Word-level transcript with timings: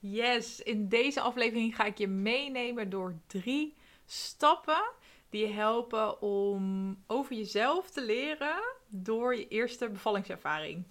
Yes, 0.00 0.62
in 0.62 0.88
deze 0.88 1.20
aflevering 1.20 1.76
ga 1.76 1.84
ik 1.84 1.98
je 1.98 2.08
meenemen 2.08 2.90
door 2.90 3.14
drie 3.26 3.74
stappen 4.06 4.82
die 5.30 5.46
je 5.46 5.52
helpen 5.52 6.22
om 6.22 6.96
over 7.06 7.36
jezelf 7.36 7.90
te 7.90 8.04
leren 8.04 8.62
door 8.86 9.36
je 9.36 9.48
eerste 9.48 9.88
bevallingservaring. 9.88 10.84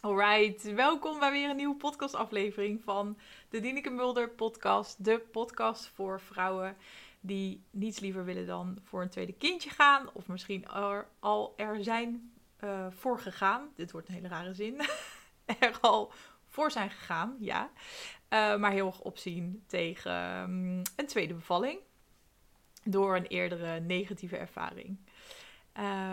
Alright, 0.00 0.62
welkom 0.62 1.18
bij 1.18 1.30
weer 1.30 1.50
een 1.50 1.56
nieuwe 1.56 1.76
podcastaflevering 1.76 2.82
van 2.82 3.18
de 3.48 3.60
Dineke 3.60 3.90
Mulder 3.90 4.28
podcast. 4.28 5.04
De 5.04 5.18
podcast 5.18 5.86
voor 5.86 6.20
vrouwen 6.20 6.76
die 7.20 7.62
niets 7.70 8.00
liever 8.00 8.24
willen 8.24 8.46
dan 8.46 8.78
voor 8.82 9.02
een 9.02 9.08
tweede 9.08 9.32
kindje 9.32 9.70
gaan. 9.70 10.10
Of 10.12 10.26
misschien 10.26 10.68
er, 10.68 11.08
al 11.20 11.54
er 11.56 11.84
zijn 11.84 12.32
uh, 12.64 12.86
voor 12.90 13.18
gegaan. 13.18 13.68
Dit 13.76 13.92
wordt 13.92 14.08
een 14.08 14.14
hele 14.14 14.28
rare 14.28 14.54
zin. 14.54 14.80
er 15.58 15.78
al 15.80 16.12
voor 16.52 16.70
zijn 16.70 16.90
gegaan, 16.90 17.36
ja. 17.38 17.70
Uh, 18.28 18.56
maar 18.56 18.70
heel 18.70 18.86
erg 18.86 19.00
opzien 19.00 19.64
tegen 19.66 20.40
um, 20.40 20.82
een 20.96 21.06
tweede 21.06 21.34
bevalling. 21.34 21.78
Door 22.84 23.16
een 23.16 23.26
eerdere 23.26 23.80
negatieve 23.80 24.36
ervaring. 24.36 24.98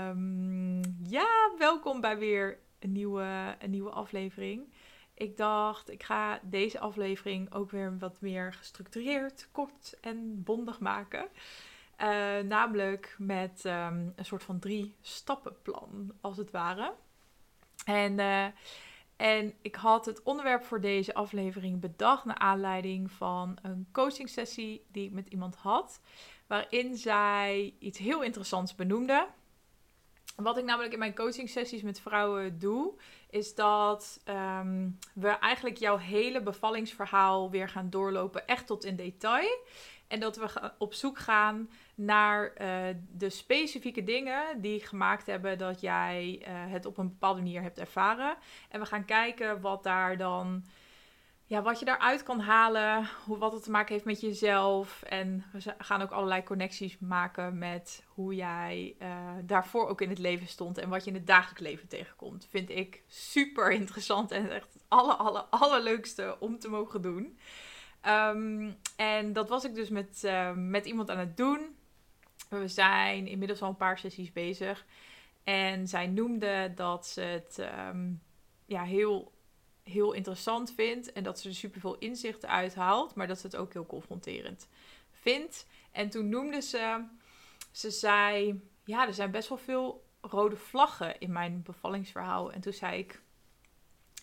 Um, 0.07 0.81
ja, 1.03 1.51
welkom 1.57 2.01
bij 2.01 2.17
weer 2.17 2.59
een 2.79 2.91
nieuwe, 2.91 3.55
een 3.59 3.69
nieuwe 3.69 3.89
aflevering. 3.89 4.73
Ik 5.13 5.37
dacht, 5.37 5.89
ik 5.89 6.03
ga 6.03 6.39
deze 6.43 6.79
aflevering 6.79 7.53
ook 7.53 7.71
weer 7.71 7.97
wat 7.97 8.21
meer 8.21 8.53
gestructureerd, 8.53 9.47
kort 9.51 9.97
en 10.01 10.43
bondig 10.43 10.79
maken. 10.79 11.27
Uh, 12.01 12.39
namelijk 12.39 13.15
met 13.17 13.63
um, 13.65 14.13
een 14.15 14.25
soort 14.25 14.43
van 14.43 14.59
drie 14.59 14.95
stappenplan, 15.01 16.13
als 16.21 16.37
het 16.37 16.51
ware. 16.51 16.93
En, 17.85 18.19
uh, 18.19 18.45
en 19.19 19.53
ik 19.61 19.75
had 19.75 20.05
het 20.05 20.23
onderwerp 20.23 20.63
voor 20.63 20.81
deze 20.81 21.13
aflevering 21.13 21.79
bedacht 21.79 22.25
naar 22.25 22.37
aanleiding 22.37 23.11
van 23.11 23.57
een 23.61 23.87
coaching 23.91 24.29
sessie 24.29 24.85
die 24.91 25.05
ik 25.05 25.11
met 25.11 25.27
iemand 25.27 25.55
had. 25.55 26.01
Waarin 26.47 26.95
zij 26.95 27.73
iets 27.79 27.97
heel 27.97 28.23
interessants 28.23 28.75
benoemde. 28.75 29.27
Wat 30.35 30.57
ik 30.57 30.65
namelijk 30.65 30.93
in 30.93 30.99
mijn 30.99 31.15
coaching 31.15 31.49
sessies 31.49 31.81
met 31.81 31.99
vrouwen 31.99 32.59
doe, 32.59 32.93
is 33.29 33.55
dat 33.55 34.21
um, 34.25 34.97
we 35.13 35.27
eigenlijk 35.27 35.77
jouw 35.77 35.97
hele 35.97 36.41
bevallingsverhaal 36.41 37.49
weer 37.49 37.69
gaan 37.69 37.89
doorlopen, 37.89 38.47
echt 38.47 38.67
tot 38.67 38.85
in 38.85 38.95
detail. 38.95 39.57
En 40.09 40.19
dat 40.19 40.37
we 40.37 40.71
op 40.77 40.93
zoek 40.93 41.17
gaan 41.17 41.69
naar 41.95 42.53
uh, 42.61 42.95
de 43.11 43.29
specifieke 43.29 44.03
dingen 44.03 44.61
die 44.61 44.79
gemaakt 44.79 45.25
hebben 45.25 45.57
dat 45.57 45.81
jij 45.81 46.41
uh, 46.41 46.47
het 46.47 46.85
op 46.85 46.97
een 46.97 47.07
bepaalde 47.09 47.41
manier 47.41 47.61
hebt 47.61 47.79
ervaren. 47.79 48.37
En 48.69 48.79
we 48.79 48.85
gaan 48.85 49.05
kijken 49.05 49.61
wat 49.61 49.83
daar 49.83 50.17
dan 50.17 50.65
ja, 51.45 51.61
wat 51.61 51.79
je 51.79 51.85
daaruit 51.85 52.23
kan 52.23 52.39
halen, 52.39 53.09
hoe, 53.25 53.37
wat 53.37 53.51
het 53.51 53.63
te 53.63 53.71
maken 53.71 53.93
heeft 53.93 54.05
met 54.05 54.21
jezelf. 54.21 55.01
En 55.01 55.45
we 55.51 55.73
gaan 55.77 56.01
ook 56.01 56.11
allerlei 56.11 56.43
connecties 56.43 56.97
maken 56.99 57.57
met 57.57 58.03
hoe 58.07 58.35
jij 58.35 58.95
uh, 59.01 59.07
daarvoor 59.43 59.87
ook 59.87 60.01
in 60.01 60.09
het 60.09 60.19
leven 60.19 60.47
stond 60.47 60.77
en 60.77 60.89
wat 60.89 61.03
je 61.03 61.09
in 61.09 61.15
het 61.15 61.27
dagelijks 61.27 61.61
leven 61.61 61.87
tegenkomt. 61.87 62.47
Vind 62.49 62.69
ik 62.69 63.03
super 63.07 63.71
interessant 63.71 64.31
en 64.31 64.51
echt 64.51 64.73
het 64.73 64.83
aller, 64.87 65.15
aller, 65.15 65.41
allerleukste 65.41 66.37
om 66.39 66.59
te 66.59 66.69
mogen 66.69 67.01
doen. 67.01 67.37
Um, 68.07 68.75
en 68.95 69.33
dat 69.33 69.49
was 69.49 69.65
ik 69.65 69.75
dus 69.75 69.89
met, 69.89 70.21
uh, 70.25 70.51
met 70.55 70.85
iemand 70.85 71.09
aan 71.09 71.17
het 71.17 71.37
doen. 71.37 71.75
We 72.49 72.67
zijn 72.67 73.27
inmiddels 73.27 73.61
al 73.61 73.69
een 73.69 73.75
paar 73.75 73.97
sessies 73.97 74.31
bezig. 74.31 74.85
En 75.43 75.87
zij 75.87 76.07
noemde 76.07 76.71
dat 76.75 77.07
ze 77.07 77.21
het 77.21 77.57
um, 77.89 78.21
ja, 78.65 78.83
heel 78.83 79.31
heel 79.89 80.13
interessant 80.13 80.73
vindt 80.73 81.11
en 81.11 81.23
dat 81.23 81.39
ze 81.39 81.49
er 81.49 81.55
superveel 81.55 81.97
inzichten 81.97 82.49
uithaalt, 82.49 83.15
maar 83.15 83.27
dat 83.27 83.39
ze 83.39 83.45
het 83.45 83.55
ook 83.55 83.73
heel 83.73 83.85
confronterend 83.85 84.67
vindt. 85.11 85.67
En 85.91 86.09
toen 86.09 86.29
noemde 86.29 86.61
ze, 86.61 87.03
ze 87.71 87.91
zei, 87.91 88.61
ja, 88.83 89.07
er 89.07 89.13
zijn 89.13 89.31
best 89.31 89.49
wel 89.49 89.57
veel 89.57 90.03
rode 90.21 90.55
vlaggen 90.55 91.19
in 91.19 91.31
mijn 91.31 91.61
bevallingsverhaal. 91.63 92.51
En 92.51 92.61
toen 92.61 92.73
zei 92.73 92.99
ik, 92.99 93.21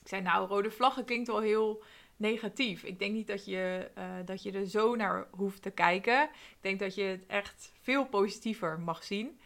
ik 0.02 0.08
zei 0.08 0.22
nou, 0.22 0.48
rode 0.48 0.70
vlaggen 0.70 1.04
klinkt 1.04 1.26
wel 1.26 1.40
heel 1.40 1.82
negatief. 2.16 2.82
Ik 2.82 2.98
denk 2.98 3.12
niet 3.12 3.26
dat 3.26 3.44
je, 3.44 3.90
uh, 3.98 4.04
dat 4.24 4.42
je 4.42 4.52
er 4.52 4.66
zo 4.66 4.94
naar 4.94 5.26
hoeft 5.30 5.62
te 5.62 5.70
kijken. 5.70 6.22
Ik 6.22 6.58
denk 6.60 6.78
dat 6.78 6.94
je 6.94 7.02
het 7.02 7.26
echt 7.26 7.72
veel 7.80 8.06
positiever 8.06 8.80
mag 8.80 9.04
zien. 9.04 9.40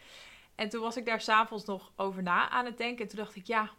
En 0.55 0.69
toen 0.69 0.81
was 0.81 0.97
ik 0.97 1.07
daar 1.07 1.21
s'avonds 1.21 1.65
nog 1.65 1.93
over 1.97 2.23
na 2.23 2.49
aan 2.49 2.65
het 2.65 2.79
denken. 2.79 3.03
En 3.03 3.09
toen 3.09 3.19
dacht 3.19 3.37
ik, 3.37 3.47
ja, 3.47 3.71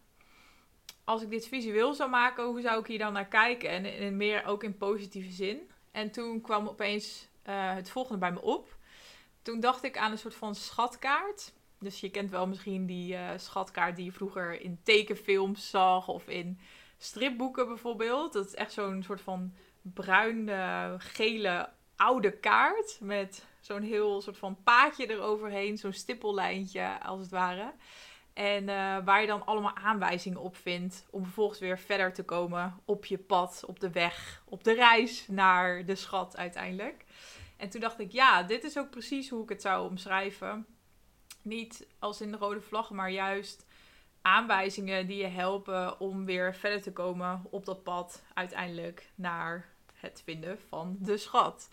als 1.03 1.21
ik 1.21 1.29
dit 1.29 1.47
visueel 1.47 1.93
zou 1.93 2.09
maken, 2.09 2.45
hoe 2.45 2.61
zou 2.61 2.79
ik 2.79 2.87
hier 2.87 2.97
dan 2.97 3.13
naar 3.13 3.27
kijken? 3.27 3.69
En, 3.69 4.17
meer 4.17 4.45
ook 4.45 4.63
in 4.63 4.77
positieve 4.77 5.31
zin. 5.31 5.69
En 5.91 6.11
toen 6.11 6.41
kwam 6.41 6.67
opeens 6.67 7.27
uh, 7.49 7.73
het 7.73 7.89
volgende 7.89 8.19
bij 8.19 8.31
me 8.31 8.41
op. 8.41 8.77
Toen 9.41 9.59
dacht 9.59 9.83
ik 9.83 9.97
aan 9.97 10.11
een 10.11 10.17
soort 10.17 10.35
van 10.35 10.55
schatkaart. 10.55 11.53
Dus 11.79 11.99
je 11.99 12.09
kent 12.09 12.29
wel 12.29 12.47
misschien 12.47 12.85
die 12.85 13.13
uh, 13.13 13.29
schatkaart 13.35 13.95
die 13.95 14.05
je 14.05 14.11
vroeger 14.11 14.61
in 14.61 14.79
tekenfilms 14.83 15.69
zag 15.69 16.07
of 16.07 16.27
in 16.27 16.59
stripboeken 17.03 17.67
bijvoorbeeld. 17.67 18.33
Dat 18.33 18.45
is 18.45 18.55
echt 18.55 18.73
zo'n 18.73 19.03
soort 19.03 19.21
van 19.21 19.53
bruine, 19.81 20.95
gele, 20.97 21.69
oude 21.95 22.31
kaart 22.31 22.97
met 23.01 23.45
zo'n 23.59 23.81
heel 23.81 24.21
soort 24.21 24.37
van 24.37 24.63
paadje 24.63 25.09
eroverheen, 25.09 25.77
zo'n 25.77 25.93
stippellijntje 25.93 26.99
als 27.03 27.19
het 27.19 27.31
ware. 27.31 27.73
En 28.33 28.63
uh, 28.63 28.97
waar 29.05 29.21
je 29.21 29.27
dan 29.27 29.45
allemaal 29.45 29.75
aanwijzingen 29.75 30.39
op 30.39 30.55
vindt 30.55 31.05
om 31.09 31.23
vervolgens 31.23 31.59
weer 31.59 31.79
verder 31.79 32.13
te 32.13 32.23
komen 32.23 32.79
op 32.85 33.05
je 33.05 33.17
pad, 33.17 33.63
op 33.67 33.79
de 33.79 33.91
weg, 33.91 34.43
op 34.45 34.63
de 34.63 34.73
reis 34.73 35.27
naar 35.27 35.85
de 35.85 35.95
schat 35.95 36.37
uiteindelijk. 36.37 37.05
En 37.57 37.69
toen 37.69 37.81
dacht 37.81 37.99
ik, 37.99 38.11
ja, 38.11 38.43
dit 38.43 38.63
is 38.63 38.77
ook 38.77 38.89
precies 38.89 39.29
hoe 39.29 39.43
ik 39.43 39.49
het 39.49 39.61
zou 39.61 39.89
omschrijven. 39.89 40.65
Niet 41.41 41.87
als 41.99 42.21
in 42.21 42.31
de 42.31 42.37
rode 42.37 42.61
vlaggen, 42.61 42.95
maar 42.95 43.11
juist 43.11 43.65
aanwijzingen 44.21 45.07
die 45.07 45.17
je 45.17 45.27
helpen 45.27 45.99
om 45.99 46.25
weer 46.25 46.55
verder 46.55 46.81
te 46.81 46.93
komen 46.93 47.41
op 47.49 47.65
dat 47.65 47.83
pad 47.83 48.23
uiteindelijk 48.33 49.11
naar 49.15 49.69
het 49.93 50.21
vinden 50.25 50.59
van 50.59 50.97
de 50.99 51.17
schat. 51.17 51.69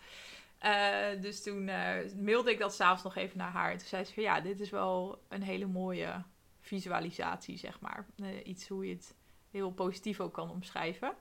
Uh, 0.65 1.21
dus 1.21 1.43
toen 1.43 1.67
uh, 1.67 1.91
mailde 2.19 2.51
ik 2.51 2.59
dat 2.59 2.73
s'avonds 2.73 3.03
nog 3.03 3.15
even 3.15 3.37
naar 3.37 3.51
haar. 3.51 3.71
En 3.71 3.77
toen 3.77 3.87
zei 3.87 4.03
ze 4.03 4.13
van 4.13 4.23
ja, 4.23 4.41
dit 4.41 4.59
is 4.59 4.69
wel 4.69 5.21
een 5.27 5.43
hele 5.43 5.65
mooie 5.65 6.23
visualisatie, 6.61 7.57
zeg 7.57 7.79
maar. 7.79 8.05
Uh, 8.17 8.27
iets 8.47 8.67
hoe 8.67 8.87
je 8.87 8.93
het 8.93 9.15
heel 9.51 9.71
positief 9.71 10.19
ook 10.19 10.33
kan 10.33 10.49
omschrijven. 10.49 11.13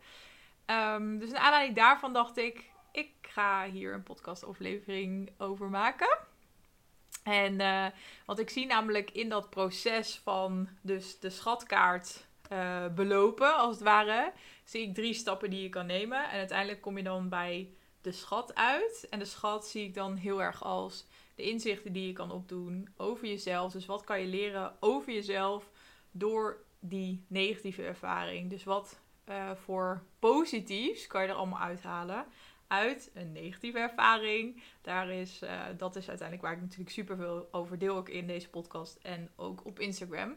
Um, 0.66 1.18
dus 1.18 1.30
naar 1.30 1.40
aanleiding 1.40 1.76
daarvan 1.76 2.12
dacht 2.12 2.36
ik, 2.36 2.70
ik 2.92 3.10
ga 3.20 3.64
hier 3.64 3.94
een 3.94 4.02
podcastaflevering 4.02 5.30
over 5.38 5.68
maken. 5.68 6.18
En 7.28 7.60
uh, 7.60 7.86
wat 8.24 8.38
ik 8.38 8.50
zie 8.50 8.66
namelijk 8.66 9.10
in 9.10 9.28
dat 9.28 9.50
proces 9.50 10.20
van 10.22 10.68
dus 10.80 11.18
de 11.20 11.30
schatkaart 11.30 12.26
uh, 12.52 12.86
belopen, 12.94 13.56
als 13.56 13.74
het 13.74 13.84
ware, 13.84 14.32
zie 14.64 14.82
ik 14.82 14.94
drie 14.94 15.14
stappen 15.14 15.50
die 15.50 15.62
je 15.62 15.68
kan 15.68 15.86
nemen. 15.86 16.30
En 16.30 16.38
uiteindelijk 16.38 16.80
kom 16.80 16.96
je 16.96 17.02
dan 17.02 17.28
bij 17.28 17.70
de 18.00 18.12
schat 18.12 18.54
uit. 18.54 19.06
En 19.10 19.18
de 19.18 19.24
schat 19.24 19.66
zie 19.66 19.84
ik 19.84 19.94
dan 19.94 20.16
heel 20.16 20.42
erg 20.42 20.64
als 20.64 21.06
de 21.34 21.42
inzichten 21.42 21.92
die 21.92 22.06
je 22.06 22.12
kan 22.12 22.30
opdoen 22.30 22.88
over 22.96 23.26
jezelf. 23.26 23.72
Dus 23.72 23.86
wat 23.86 24.04
kan 24.04 24.20
je 24.20 24.26
leren 24.26 24.76
over 24.80 25.12
jezelf 25.12 25.70
door 26.10 26.64
die 26.80 27.24
negatieve 27.26 27.82
ervaring. 27.82 28.50
Dus 28.50 28.64
wat 28.64 29.00
uh, 29.28 29.50
voor 29.64 30.02
positiefs 30.18 31.06
kan 31.06 31.22
je 31.22 31.28
er 31.28 31.34
allemaal 31.34 31.60
uithalen 31.60 32.26
uit 32.68 33.10
een 33.14 33.32
negatieve 33.32 33.78
ervaring. 33.78 34.62
Daar 34.82 35.10
is, 35.10 35.42
uh, 35.42 35.62
dat 35.76 35.96
is 35.96 36.08
uiteindelijk 36.08 36.46
waar 36.46 36.56
ik 36.56 36.62
natuurlijk 36.62 36.90
super 36.90 37.16
veel 37.16 37.48
over 37.50 37.78
deel, 37.78 37.96
ook 37.96 38.08
in 38.08 38.26
deze 38.26 38.48
podcast 38.48 38.98
en 39.02 39.30
ook 39.36 39.64
op 39.64 39.78
Instagram. 39.78 40.36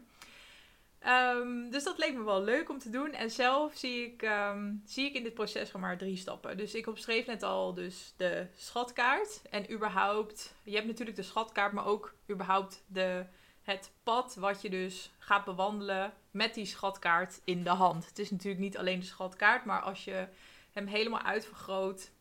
Um, 1.07 1.69
dus 1.69 1.83
dat 1.83 1.97
leek 1.97 2.13
me 2.13 2.23
wel 2.23 2.43
leuk 2.43 2.69
om 2.69 2.79
te 2.79 2.89
doen. 2.89 3.13
En 3.13 3.31
zelf 3.31 3.75
zie 3.75 4.05
ik, 4.05 4.21
um, 4.21 4.81
zie 4.85 5.05
ik 5.05 5.13
in 5.13 5.23
dit 5.23 5.33
proces 5.33 5.71
maar 5.71 5.97
drie 5.97 6.17
stappen. 6.17 6.57
Dus 6.57 6.75
ik 6.75 6.87
opschreef 6.87 7.25
net 7.25 7.43
al 7.43 7.73
dus 7.73 8.13
de 8.17 8.47
schatkaart. 8.55 9.41
En 9.49 9.71
überhaupt, 9.71 10.55
je 10.63 10.75
hebt 10.75 10.87
natuurlijk 10.87 11.17
de 11.17 11.23
schatkaart, 11.23 11.73
maar 11.73 11.85
ook 11.85 12.15
überhaupt 12.29 12.83
de, 12.87 13.25
het 13.61 13.91
pad 14.03 14.35
wat 14.35 14.61
je 14.61 14.69
dus 14.69 15.11
gaat 15.19 15.45
bewandelen 15.45 16.13
met 16.31 16.53
die 16.53 16.65
schatkaart 16.65 17.41
in 17.43 17.63
de 17.63 17.69
hand. 17.69 18.05
Het 18.07 18.19
is 18.19 18.31
natuurlijk 18.31 18.61
niet 18.61 18.77
alleen 18.77 18.99
de 18.99 19.05
schatkaart, 19.05 19.65
maar 19.65 19.81
als 19.81 20.03
je 20.03 20.27
hem 20.71 20.87
helemaal 20.87 21.21
uitvergroot 21.21 22.11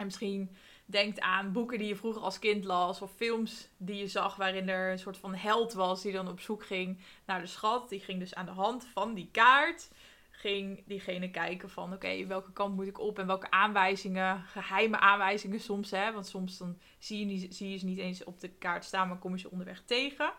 en 0.00 0.06
misschien 0.06 0.56
denkt 0.84 1.20
aan 1.20 1.52
boeken 1.52 1.78
die 1.78 1.88
je 1.88 1.96
vroeger 1.96 2.22
als 2.22 2.38
kind 2.38 2.64
las 2.64 3.02
of 3.02 3.12
films 3.16 3.68
die 3.76 3.96
je 3.96 4.06
zag 4.06 4.36
waarin 4.36 4.68
er 4.68 4.90
een 4.90 4.98
soort 4.98 5.18
van 5.18 5.34
held 5.34 5.72
was 5.72 6.02
die 6.02 6.12
dan 6.12 6.28
op 6.28 6.40
zoek 6.40 6.66
ging 6.66 7.00
naar 7.24 7.40
de 7.40 7.46
schat. 7.46 7.88
Die 7.88 8.00
ging 8.00 8.18
dus 8.18 8.34
aan 8.34 8.46
de 8.46 8.50
hand 8.50 8.86
van 8.92 9.14
die 9.14 9.28
kaart 9.32 9.90
ging 10.30 10.82
diegene 10.86 11.30
kijken 11.30 11.70
van 11.70 11.92
oké, 11.92 12.26
welke 12.26 12.52
kant 12.52 12.74
moet 12.74 12.86
ik 12.86 13.00
op 13.00 13.18
en 13.18 13.26
welke 13.26 13.50
aanwijzingen, 13.50 14.42
geheime 14.42 14.98
aanwijzingen 14.98 15.60
soms 15.60 15.90
hè, 15.90 16.12
want 16.12 16.26
soms 16.26 16.58
dan 16.58 16.78
zie 16.98 17.40
je, 17.40 17.52
zie 17.52 17.70
je 17.70 17.76
ze 17.76 17.84
niet 17.84 17.98
eens 17.98 18.24
op 18.24 18.40
de 18.40 18.48
kaart 18.48 18.84
staan, 18.84 19.08
maar 19.08 19.18
kom 19.18 19.32
je 19.32 19.38
ze 19.38 19.50
onderweg 19.50 19.82
tegen. 19.84 20.32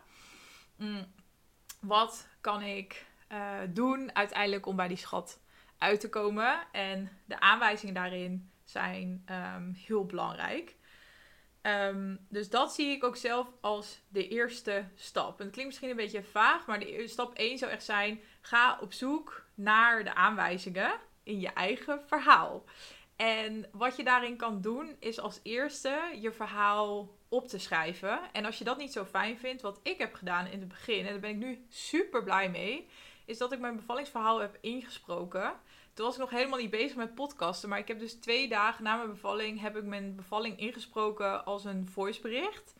Mm, 0.76 1.06
wat 1.80 2.28
kan 2.40 2.62
ik 2.62 3.06
uh, 3.32 3.58
doen 3.68 4.14
uiteindelijk 4.14 4.66
om 4.66 4.76
bij 4.76 4.88
die 4.88 4.96
schat 4.96 5.40
uit 5.78 6.00
te 6.00 6.08
komen. 6.08 6.66
En 6.72 7.10
de 7.24 7.40
aanwijzingen 7.40 7.94
daarin 7.94 8.51
zijn 8.72 9.22
ehm, 9.26 9.72
heel 9.72 10.06
belangrijk. 10.06 10.76
Ehm, 11.62 12.16
dus 12.28 12.50
dat 12.50 12.74
zie 12.74 12.90
ik 12.90 13.04
ook 13.04 13.16
zelf 13.16 13.48
als 13.60 14.00
de 14.08 14.28
eerste 14.28 14.84
stap. 14.94 15.38
En 15.38 15.44
het 15.44 15.52
klinkt 15.52 15.70
misschien 15.70 15.90
een 15.90 15.96
beetje 15.96 16.22
vaag, 16.22 16.66
maar 16.66 16.80
de 16.80 17.08
stap 17.08 17.38
1 17.38 17.58
zou 17.58 17.70
echt 17.70 17.84
zijn: 17.84 18.20
ga 18.40 18.78
op 18.80 18.92
zoek 18.92 19.46
naar 19.54 20.04
de 20.04 20.14
aanwijzingen 20.14 20.92
in 21.22 21.40
je 21.40 21.48
eigen 21.48 22.02
verhaal. 22.06 22.64
En 23.16 23.68
wat 23.72 23.96
je 23.96 24.04
daarin 24.04 24.36
kan 24.36 24.60
doen, 24.60 24.96
is 24.98 25.20
als 25.20 25.40
eerste 25.42 26.00
je 26.20 26.32
verhaal 26.32 27.16
op 27.28 27.48
te 27.48 27.58
schrijven. 27.58 28.20
En 28.32 28.44
als 28.44 28.58
je 28.58 28.64
dat 28.64 28.78
niet 28.78 28.92
zo 28.92 29.04
fijn 29.04 29.38
vindt, 29.38 29.62
wat 29.62 29.80
ik 29.82 29.98
heb 29.98 30.14
gedaan 30.14 30.46
in 30.46 30.60
het 30.60 30.68
begin, 30.68 31.06
en 31.06 31.10
daar 31.10 31.20
ben 31.20 31.30
ik 31.30 31.36
nu 31.36 31.66
super 31.68 32.22
blij 32.22 32.50
mee, 32.50 32.88
is 33.24 33.38
dat 33.38 33.52
ik 33.52 33.58
mijn 33.58 33.76
bevallingsverhaal 33.76 34.38
heb 34.38 34.58
ingesproken. 34.60 35.52
Toen 35.94 36.04
was 36.04 36.14
ik 36.14 36.20
nog 36.20 36.30
helemaal 36.30 36.58
niet 36.58 36.70
bezig 36.70 36.96
met 36.96 37.14
podcasten. 37.14 37.68
Maar 37.68 37.78
ik 37.78 37.88
heb 37.88 37.98
dus 37.98 38.14
twee 38.14 38.48
dagen 38.48 38.84
na 38.84 38.96
mijn 38.96 39.10
bevalling 39.10 39.60
heb 39.60 39.76
ik 39.76 39.84
mijn 39.84 40.14
bevalling 40.14 40.58
ingesproken 40.58 41.44
als 41.44 41.64
een 41.64 41.88
voicebericht. 41.88 42.74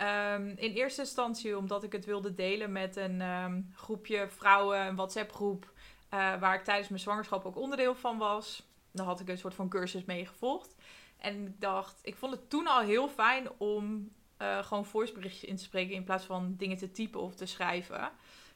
Um, 0.00 0.48
in 0.48 0.72
eerste 0.72 1.00
instantie 1.00 1.56
omdat 1.56 1.82
ik 1.82 1.92
het 1.92 2.04
wilde 2.04 2.34
delen 2.34 2.72
met 2.72 2.96
een 2.96 3.20
ehm, 3.20 3.60
groepje 3.74 4.28
vrouwen, 4.28 4.80
een 4.80 4.96
WhatsApp 4.96 5.32
groep. 5.32 5.72
Uh, 6.14 6.40
waar 6.40 6.54
ik 6.54 6.64
tijdens 6.64 6.88
mijn 6.88 7.00
zwangerschap 7.00 7.44
ook 7.44 7.56
onderdeel 7.56 7.94
van 7.94 8.18
was. 8.18 8.66
Daar 8.90 9.06
had 9.06 9.20
ik 9.20 9.28
een 9.28 9.38
soort 9.38 9.54
van 9.54 9.68
cursus 9.68 10.04
mee 10.04 10.26
gevolgd. 10.26 10.74
En 11.18 11.46
ik 11.46 11.60
dacht, 11.60 11.98
ik 12.02 12.16
vond 12.16 12.32
het 12.32 12.50
toen 12.50 12.66
al 12.66 12.80
heel 12.80 13.08
fijn 13.08 13.48
om 13.58 14.10
uh, 14.42 14.64
gewoon 14.64 14.86
voiceberichtjes 14.86 15.48
in 15.48 15.56
te 15.56 15.62
spreken 15.62 15.94
in 15.94 16.04
plaats 16.04 16.24
van 16.24 16.54
dingen 16.56 16.76
te 16.76 16.90
typen 16.90 17.20
of 17.20 17.34
te 17.34 17.46
schrijven 17.46 18.10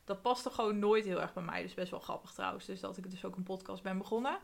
dat 0.04 0.22
paste 0.22 0.50
gewoon 0.50 0.78
nooit 0.78 1.04
heel 1.04 1.20
erg 1.20 1.32
bij 1.32 1.42
mij. 1.42 1.62
Dus 1.62 1.74
best 1.74 1.90
wel 1.90 2.00
grappig 2.00 2.32
trouwens. 2.32 2.66
Dus 2.66 2.80
dat 2.80 2.96
ik 2.96 3.10
dus 3.10 3.24
ook 3.24 3.36
een 3.36 3.42
podcast 3.42 3.82
ben 3.82 3.98
begonnen. 3.98 4.38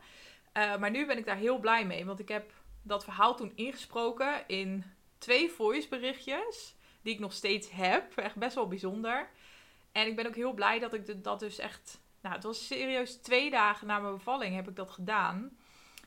Uh, 0.53 0.77
maar 0.77 0.91
nu 0.91 1.05
ben 1.05 1.17
ik 1.17 1.25
daar 1.25 1.35
heel 1.35 1.59
blij 1.59 1.85
mee. 1.85 2.05
Want 2.05 2.19
ik 2.19 2.27
heb 2.27 2.51
dat 2.81 3.03
verhaal 3.03 3.35
toen 3.35 3.51
ingesproken 3.55 4.47
in 4.47 4.83
twee 5.17 5.51
voiceberichtjes. 5.51 6.75
Die 7.01 7.13
ik 7.13 7.19
nog 7.19 7.33
steeds 7.33 7.71
heb. 7.71 8.17
Echt 8.17 8.35
best 8.35 8.55
wel 8.55 8.67
bijzonder. 8.67 9.29
En 9.91 10.07
ik 10.07 10.15
ben 10.15 10.27
ook 10.27 10.35
heel 10.35 10.53
blij 10.53 10.79
dat 10.79 10.93
ik 10.93 11.23
dat 11.23 11.39
dus 11.39 11.59
echt... 11.59 11.99
Nou, 12.21 12.35
het 12.35 12.43
was 12.43 12.67
serieus 12.67 13.15
twee 13.15 13.49
dagen 13.49 13.87
na 13.87 13.99
mijn 13.99 14.13
bevalling 14.13 14.55
heb 14.55 14.67
ik 14.67 14.75
dat 14.75 14.89
gedaan. 14.89 15.57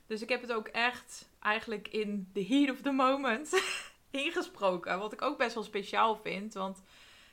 Dus 0.07 0.23
ik 0.23 0.29
heb 0.29 0.41
het 0.41 0.53
ook 0.53 0.69
echt 0.69 1.29
eigenlijk 1.41 1.89
in 1.89 2.31
the 2.33 2.45
heat 2.45 2.71
of 2.71 2.81
the 2.81 2.91
moment 2.91 3.63
ingesproken. 4.11 4.99
Wat 4.99 5.13
ik 5.13 5.23
ook 5.23 5.39
best 5.39 5.55
wel 5.55 5.63
speciaal 5.63 6.17
vind. 6.17 6.55
Want 6.55 6.83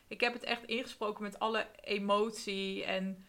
ik 0.09 0.21
heb 0.21 0.33
het 0.33 0.43
echt 0.43 0.63
ingesproken 0.63 1.23
met 1.23 1.39
alle 1.39 1.67
emotie 1.81 2.83
en 2.83 3.25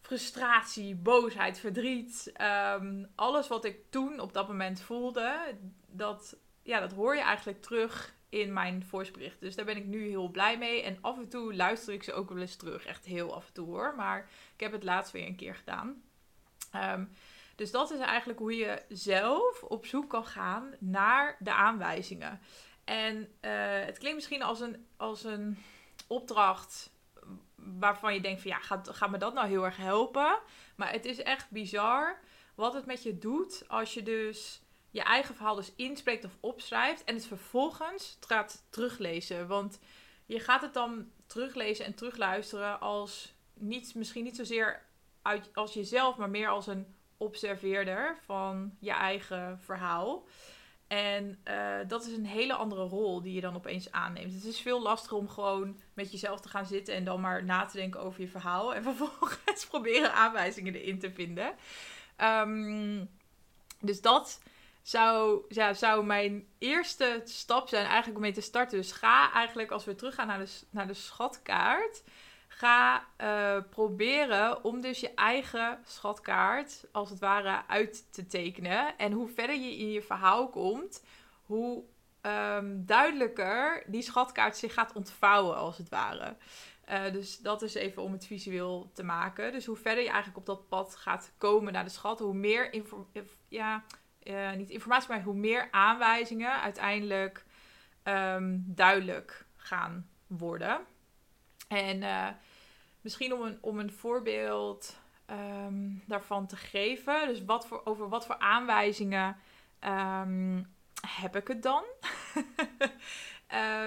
frustratie, 0.00 0.94
boosheid, 0.94 1.58
verdriet. 1.58 2.30
Ehm, 2.32 3.04
alles 3.14 3.48
wat 3.48 3.64
ik 3.64 3.90
toen 3.90 4.20
op 4.20 4.32
dat 4.32 4.48
moment 4.48 4.80
voelde, 4.80 5.56
dat, 5.86 6.36
ja, 6.62 6.80
dat 6.80 6.92
hoor 6.92 7.14
je 7.14 7.22
eigenlijk 7.22 7.62
terug 7.62 8.14
in 8.28 8.52
mijn 8.52 8.84
voicebericht. 8.84 9.40
Dus 9.40 9.54
daar 9.54 9.64
ben 9.64 9.76
ik 9.76 9.84
nu 9.84 10.08
heel 10.08 10.28
blij 10.28 10.58
mee. 10.58 10.82
En 10.82 10.98
af 11.00 11.18
en 11.18 11.28
toe 11.28 11.54
luister 11.54 11.94
ik 11.94 12.02
ze 12.02 12.12
ook 12.12 12.28
wel 12.28 12.38
eens 12.38 12.56
terug. 12.56 12.86
Echt 12.86 13.04
heel 13.04 13.34
af 13.34 13.46
en 13.46 13.52
toe 13.52 13.66
hoor. 13.66 13.94
Maar 13.96 14.28
ik 14.54 14.60
heb 14.60 14.72
het 14.72 14.84
laatst 14.84 15.12
weer 15.12 15.26
een 15.26 15.36
keer 15.36 15.54
gedaan. 15.54 16.02
Ehm, 16.72 17.04
dus 17.56 17.70
dat 17.70 17.90
is 17.90 17.98
eigenlijk 17.98 18.38
hoe 18.38 18.56
je 18.56 18.82
zelf 18.88 19.62
op 19.62 19.86
zoek 19.86 20.10
kan 20.10 20.26
gaan 20.26 20.74
naar 20.78 21.36
de 21.38 21.52
aanwijzingen. 21.52 22.40
En 22.84 23.16
uh, 23.16 23.24
het 23.84 23.98
klinkt 23.98 24.16
misschien 24.16 24.42
als 24.42 24.60
een, 24.60 24.86
als 24.96 25.24
een 25.24 25.58
opdracht 26.06 26.90
waarvan 27.54 28.14
je 28.14 28.20
denkt 28.20 28.42
van 28.42 28.50
ja, 28.50 28.58
gaat, 28.58 28.88
gaat 28.92 29.10
me 29.10 29.18
dat 29.18 29.34
nou 29.34 29.48
heel 29.48 29.64
erg 29.64 29.76
helpen? 29.76 30.38
Maar 30.74 30.92
het 30.92 31.04
is 31.04 31.22
echt 31.22 31.50
bizar 31.50 32.20
wat 32.54 32.74
het 32.74 32.86
met 32.86 33.02
je 33.02 33.18
doet 33.18 33.64
als 33.68 33.94
je 33.94 34.02
dus 34.02 34.60
je 34.90 35.02
eigen 35.02 35.34
verhaal 35.34 35.54
dus 35.54 35.72
inspreekt 35.76 36.24
of 36.24 36.36
opschrijft 36.40 37.04
en 37.04 37.14
het 37.14 37.26
vervolgens 37.26 38.16
gaat 38.20 38.64
teruglezen. 38.70 39.46
Want 39.46 39.78
je 40.26 40.40
gaat 40.40 40.62
het 40.62 40.74
dan 40.74 41.10
teruglezen 41.26 41.84
en 41.84 41.94
terugluisteren 41.94 42.80
als 42.80 43.34
niet, 43.54 43.94
misschien 43.94 44.24
niet 44.24 44.36
zozeer 44.36 44.82
uit, 45.22 45.50
als 45.54 45.74
jezelf, 45.74 46.16
maar 46.16 46.30
meer 46.30 46.48
als 46.48 46.66
een 46.66 46.94
observeerder 47.16 48.18
van 48.24 48.76
je 48.80 48.90
eigen 48.90 49.60
verhaal. 49.60 50.24
En 50.88 51.38
uh, 51.48 51.76
dat 51.88 52.06
is 52.06 52.12
een 52.12 52.26
hele 52.26 52.54
andere 52.54 52.82
rol 52.82 53.22
die 53.22 53.34
je 53.34 53.40
dan 53.40 53.54
opeens 53.54 53.92
aanneemt. 53.92 54.34
Het 54.34 54.44
is 54.44 54.60
veel 54.60 54.82
lastiger 54.82 55.16
om 55.16 55.28
gewoon 55.28 55.80
met 55.94 56.12
jezelf 56.12 56.40
te 56.40 56.48
gaan 56.48 56.66
zitten 56.66 56.94
en 56.94 57.04
dan 57.04 57.20
maar 57.20 57.44
na 57.44 57.64
te 57.64 57.76
denken 57.76 58.00
over 58.00 58.20
je 58.20 58.28
verhaal. 58.28 58.74
En 58.74 58.82
vervolgens 58.92 59.66
proberen 59.66 60.12
aanwijzingen 60.12 60.74
erin 60.74 60.98
te 60.98 61.12
vinden. 61.12 61.54
Um, 62.20 63.08
dus 63.80 64.00
dat 64.00 64.40
zou, 64.82 65.44
ja, 65.48 65.74
zou 65.74 66.04
mijn 66.04 66.46
eerste 66.58 67.22
stap 67.24 67.68
zijn 67.68 67.86
eigenlijk 67.86 68.16
om 68.16 68.22
mee 68.22 68.32
te 68.32 68.40
starten. 68.40 68.78
Dus 68.78 68.92
ga 68.92 69.32
eigenlijk, 69.32 69.70
als 69.70 69.84
we 69.84 69.94
teruggaan 69.94 70.26
naar 70.26 70.38
de, 70.38 70.50
naar 70.70 70.86
de 70.86 70.94
schatkaart 70.94 72.02
Ga 72.58 73.06
uh, 73.20 73.56
proberen 73.70 74.64
om 74.64 74.80
dus 74.80 75.00
je 75.00 75.14
eigen 75.14 75.78
schatkaart, 75.84 76.86
als 76.92 77.10
het 77.10 77.18
ware, 77.18 77.62
uit 77.66 78.12
te 78.12 78.26
tekenen. 78.26 78.98
En 78.98 79.12
hoe 79.12 79.28
verder 79.28 79.56
je 79.56 79.76
in 79.76 79.90
je 79.90 80.02
verhaal 80.02 80.48
komt, 80.48 81.04
hoe 81.44 81.84
um, 82.22 82.86
duidelijker 82.86 83.82
die 83.86 84.02
schatkaart 84.02 84.56
zich 84.56 84.74
gaat 84.74 84.92
ontvouwen, 84.92 85.56
als 85.56 85.78
het 85.78 85.88
ware. 85.88 86.36
Uh, 86.88 87.12
dus 87.12 87.38
dat 87.38 87.62
is 87.62 87.74
even 87.74 88.02
om 88.02 88.12
het 88.12 88.26
visueel 88.26 88.90
te 88.94 89.02
maken. 89.02 89.52
Dus 89.52 89.66
hoe 89.66 89.76
verder 89.76 90.02
je 90.02 90.10
eigenlijk 90.10 90.38
op 90.38 90.46
dat 90.46 90.68
pad 90.68 90.96
gaat 90.96 91.32
komen 91.38 91.72
naar 91.72 91.84
de 91.84 91.90
schat, 91.90 92.18
hoe 92.18 92.34
meer 92.34 92.82
ja, 93.48 93.84
uh, 94.22 94.52
niet 94.52 94.70
informatie, 94.70 95.08
maar 95.08 95.22
hoe 95.22 95.34
meer 95.34 95.68
aanwijzingen 95.70 96.60
uiteindelijk 96.60 97.44
um, 98.04 98.64
duidelijk 98.66 99.46
gaan 99.56 100.08
worden. 100.26 100.80
En 101.68 102.02
uh, 102.02 102.28
misschien 103.06 103.32
om 103.32 103.42
een, 103.42 103.58
om 103.60 103.78
een 103.78 103.92
voorbeeld 103.92 104.96
um, 105.30 106.02
daarvan 106.06 106.46
te 106.46 106.56
geven. 106.56 107.26
Dus 107.28 107.44
wat 107.44 107.66
voor, 107.66 107.80
over 107.84 108.08
wat 108.08 108.26
voor 108.26 108.38
aanwijzingen 108.38 109.36
um, 109.80 110.74
heb 111.20 111.36
ik 111.36 111.48
het 111.48 111.62
dan? 111.62 111.84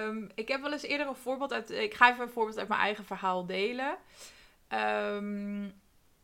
um, 0.06 0.30
ik 0.34 0.48
heb 0.48 0.60
wel 0.60 0.72
eens 0.72 0.82
eerder 0.82 1.06
een 1.06 1.14
voorbeeld 1.14 1.52
uit. 1.52 1.70
Ik 1.70 1.94
ga 1.94 2.10
even 2.10 2.22
een 2.22 2.30
voorbeeld 2.30 2.58
uit 2.58 2.68
mijn 2.68 2.80
eigen 2.80 3.04
verhaal 3.04 3.46
delen. 3.46 3.96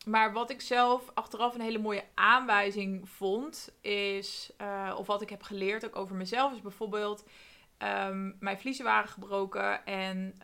maar 0.04 0.32
wat 0.32 0.50
ik 0.50 0.60
zelf 0.60 1.10
achteraf 1.14 1.54
een 1.54 1.60
hele 1.60 1.78
mooie 1.78 2.04
aanwijzing 2.14 3.08
vond, 3.08 3.76
is. 3.80 4.52
Uh, 4.60 4.94
of 4.98 5.06
wat 5.06 5.22
ik 5.22 5.30
heb 5.30 5.42
geleerd 5.42 5.86
ook 5.86 5.96
over 5.96 6.16
mezelf, 6.16 6.52
is 6.52 6.62
bijvoorbeeld. 6.62 7.24
Mijn 8.38 8.58
vliezen 8.58 8.84
waren 8.84 9.08
gebroken 9.08 9.86
en 9.86 10.34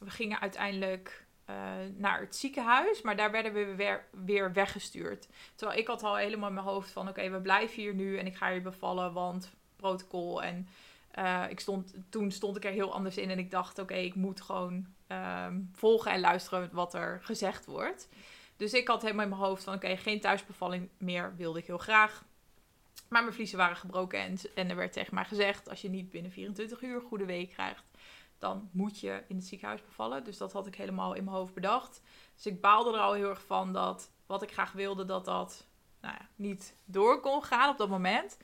we 0.00 0.10
gingen 0.10 0.40
uiteindelijk 0.40 1.25
uh, 1.50 1.56
naar 1.96 2.20
het 2.20 2.36
ziekenhuis, 2.36 3.02
maar 3.02 3.16
daar 3.16 3.30
werden 3.30 3.52
we 3.52 3.74
weer, 3.74 4.04
weer 4.10 4.52
weggestuurd. 4.52 5.28
Terwijl 5.54 5.78
ik 5.78 5.86
had 5.86 6.02
al 6.02 6.16
helemaal 6.16 6.48
in 6.48 6.54
mijn 6.54 6.66
hoofd 6.66 6.90
van 6.90 7.08
oké, 7.08 7.30
we 7.30 7.40
blijven 7.40 7.82
hier 7.82 7.94
nu 7.94 8.18
en 8.18 8.26
ik 8.26 8.36
ga 8.36 8.48
je 8.48 8.60
bevallen, 8.60 9.12
want 9.12 9.50
protocol. 9.76 10.42
En 10.42 10.68
uh, 11.18 11.44
ik 11.48 11.60
stond, 11.60 11.94
toen 12.08 12.30
stond 12.30 12.56
ik 12.56 12.64
er 12.64 12.72
heel 12.72 12.92
anders 12.92 13.16
in 13.16 13.30
en 13.30 13.38
ik 13.38 13.50
dacht 13.50 13.78
oké, 13.78 13.94
ik 13.94 14.14
moet 14.14 14.40
gewoon 14.40 14.86
um, 15.08 15.70
volgen 15.72 16.12
en 16.12 16.20
luisteren 16.20 16.68
wat 16.72 16.94
er 16.94 17.20
gezegd 17.22 17.66
wordt. 17.66 18.08
Dus 18.56 18.72
ik 18.72 18.88
had 18.88 19.02
helemaal 19.02 19.24
in 19.24 19.30
mijn 19.30 19.40
hoofd 19.40 19.64
van 19.64 19.74
oké, 19.74 19.96
geen 19.96 20.20
thuisbevalling 20.20 20.88
meer 20.98 21.34
wilde 21.36 21.58
ik 21.58 21.66
heel 21.66 21.78
graag. 21.78 22.24
Maar 23.08 23.22
mijn 23.22 23.34
vliezen 23.34 23.58
waren 23.58 23.76
gebroken 23.76 24.18
en, 24.18 24.38
en 24.54 24.70
er 24.70 24.76
werd 24.76 24.92
tegen 24.92 25.14
mij 25.14 25.24
gezegd: 25.24 25.68
als 25.68 25.80
je 25.80 25.88
niet 25.88 26.10
binnen 26.10 26.30
24 26.30 26.82
uur 26.82 27.00
goede 27.00 27.24
week 27.24 27.50
krijgt, 27.50 27.84
dan 28.38 28.68
moet 28.72 29.00
je 29.00 29.22
in 29.28 29.36
het 29.36 29.44
ziekenhuis 29.44 29.84
bevallen. 29.84 30.24
Dus 30.24 30.36
dat 30.36 30.52
had 30.52 30.66
ik 30.66 30.74
helemaal 30.74 31.14
in 31.14 31.24
mijn 31.24 31.36
hoofd 31.36 31.54
bedacht. 31.54 32.00
Dus 32.34 32.46
ik 32.46 32.60
baalde 32.60 32.92
er 32.92 33.00
al 33.00 33.12
heel 33.12 33.28
erg 33.28 33.44
van 33.46 33.72
dat 33.72 34.10
wat 34.26 34.42
ik 34.42 34.52
graag 34.52 34.72
wilde, 34.72 35.04
dat 35.04 35.24
dat 35.24 35.66
nou 36.00 36.14
ja, 36.18 36.28
niet 36.36 36.74
door 36.84 37.20
kon 37.20 37.42
gaan 37.42 37.70
op 37.70 37.78
dat 37.78 37.88
moment. 37.88 38.38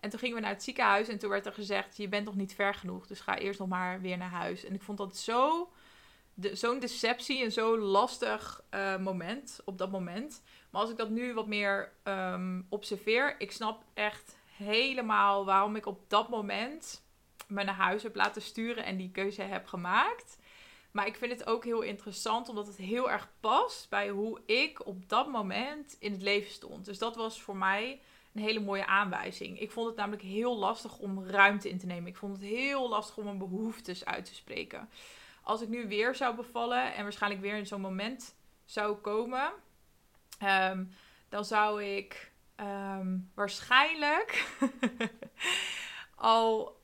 En 0.00 0.10
toen 0.10 0.18
gingen 0.18 0.34
we 0.34 0.42
naar 0.42 0.52
het 0.52 0.62
ziekenhuis 0.62 1.08
en 1.08 1.18
toen 1.18 1.30
werd 1.30 1.46
er 1.46 1.52
gezegd: 1.52 1.96
Je 1.96 2.08
bent 2.08 2.24
nog 2.24 2.34
niet 2.34 2.54
ver 2.54 2.74
genoeg, 2.74 3.06
dus 3.06 3.20
ga 3.20 3.38
eerst 3.38 3.58
nog 3.58 3.68
maar 3.68 4.00
weer 4.00 4.16
naar 4.16 4.30
huis. 4.30 4.64
En 4.64 4.74
ik 4.74 4.82
vond 4.82 4.98
dat 4.98 5.16
zo, 5.16 5.70
de, 6.34 6.56
zo'n 6.56 6.78
deceptie 6.78 7.44
en 7.44 7.52
zo'n 7.52 7.78
lastig 7.78 8.62
uh, 8.70 8.96
moment 8.96 9.60
op 9.64 9.78
dat 9.78 9.90
moment. 9.90 10.42
Maar 10.70 10.80
als 10.80 10.90
ik 10.90 10.96
dat 10.96 11.10
nu 11.10 11.34
wat 11.34 11.46
meer 11.46 11.92
um, 12.04 12.66
observeer, 12.68 13.34
ik 13.38 13.52
snap 13.52 13.84
echt 13.94 14.36
helemaal 14.56 15.44
waarom 15.44 15.76
ik 15.76 15.86
op 15.86 16.00
dat 16.08 16.28
moment 16.28 17.03
me 17.54 17.64
naar 17.64 17.74
huis 17.74 18.02
heb 18.02 18.14
laten 18.14 18.42
sturen 18.42 18.84
en 18.84 18.96
die 18.96 19.10
keuze 19.10 19.42
heb 19.42 19.66
gemaakt. 19.66 20.38
Maar 20.90 21.06
ik 21.06 21.16
vind 21.16 21.32
het 21.32 21.46
ook 21.46 21.64
heel 21.64 21.80
interessant 21.80 22.48
omdat 22.48 22.66
het 22.66 22.76
heel 22.76 23.10
erg 23.10 23.28
past 23.40 23.88
bij 23.88 24.08
hoe 24.08 24.40
ik 24.46 24.86
op 24.86 25.08
dat 25.08 25.28
moment 25.28 25.96
in 25.98 26.12
het 26.12 26.22
leven 26.22 26.50
stond. 26.50 26.84
Dus 26.84 26.98
dat 26.98 27.16
was 27.16 27.42
voor 27.42 27.56
mij 27.56 28.00
een 28.34 28.42
hele 28.42 28.60
mooie 28.60 28.86
aanwijzing. 28.86 29.60
Ik 29.60 29.70
vond 29.70 29.86
het 29.86 29.96
namelijk 29.96 30.22
heel 30.22 30.58
lastig 30.58 30.98
om 30.98 31.26
ruimte 31.26 31.68
in 31.68 31.78
te 31.78 31.86
nemen. 31.86 32.08
Ik 32.08 32.16
vond 32.16 32.32
het 32.32 32.42
heel 32.42 32.88
lastig 32.88 33.16
om 33.16 33.24
mijn 33.24 33.38
behoeftes 33.38 34.04
uit 34.04 34.24
te 34.24 34.34
spreken. 34.34 34.88
Als 35.42 35.60
ik 35.60 35.68
nu 35.68 35.88
weer 35.88 36.14
zou 36.14 36.36
bevallen 36.36 36.94
en 36.94 37.02
waarschijnlijk 37.02 37.42
weer 37.42 37.56
in 37.56 37.66
zo'n 37.66 37.80
moment 37.80 38.34
zou 38.64 38.96
komen, 38.96 39.52
um, 40.42 40.92
dan 41.28 41.44
zou 41.44 41.84
ik 41.84 42.32
ehm, 42.56 43.18
waarschijnlijk 43.34 44.46
al 46.14 46.76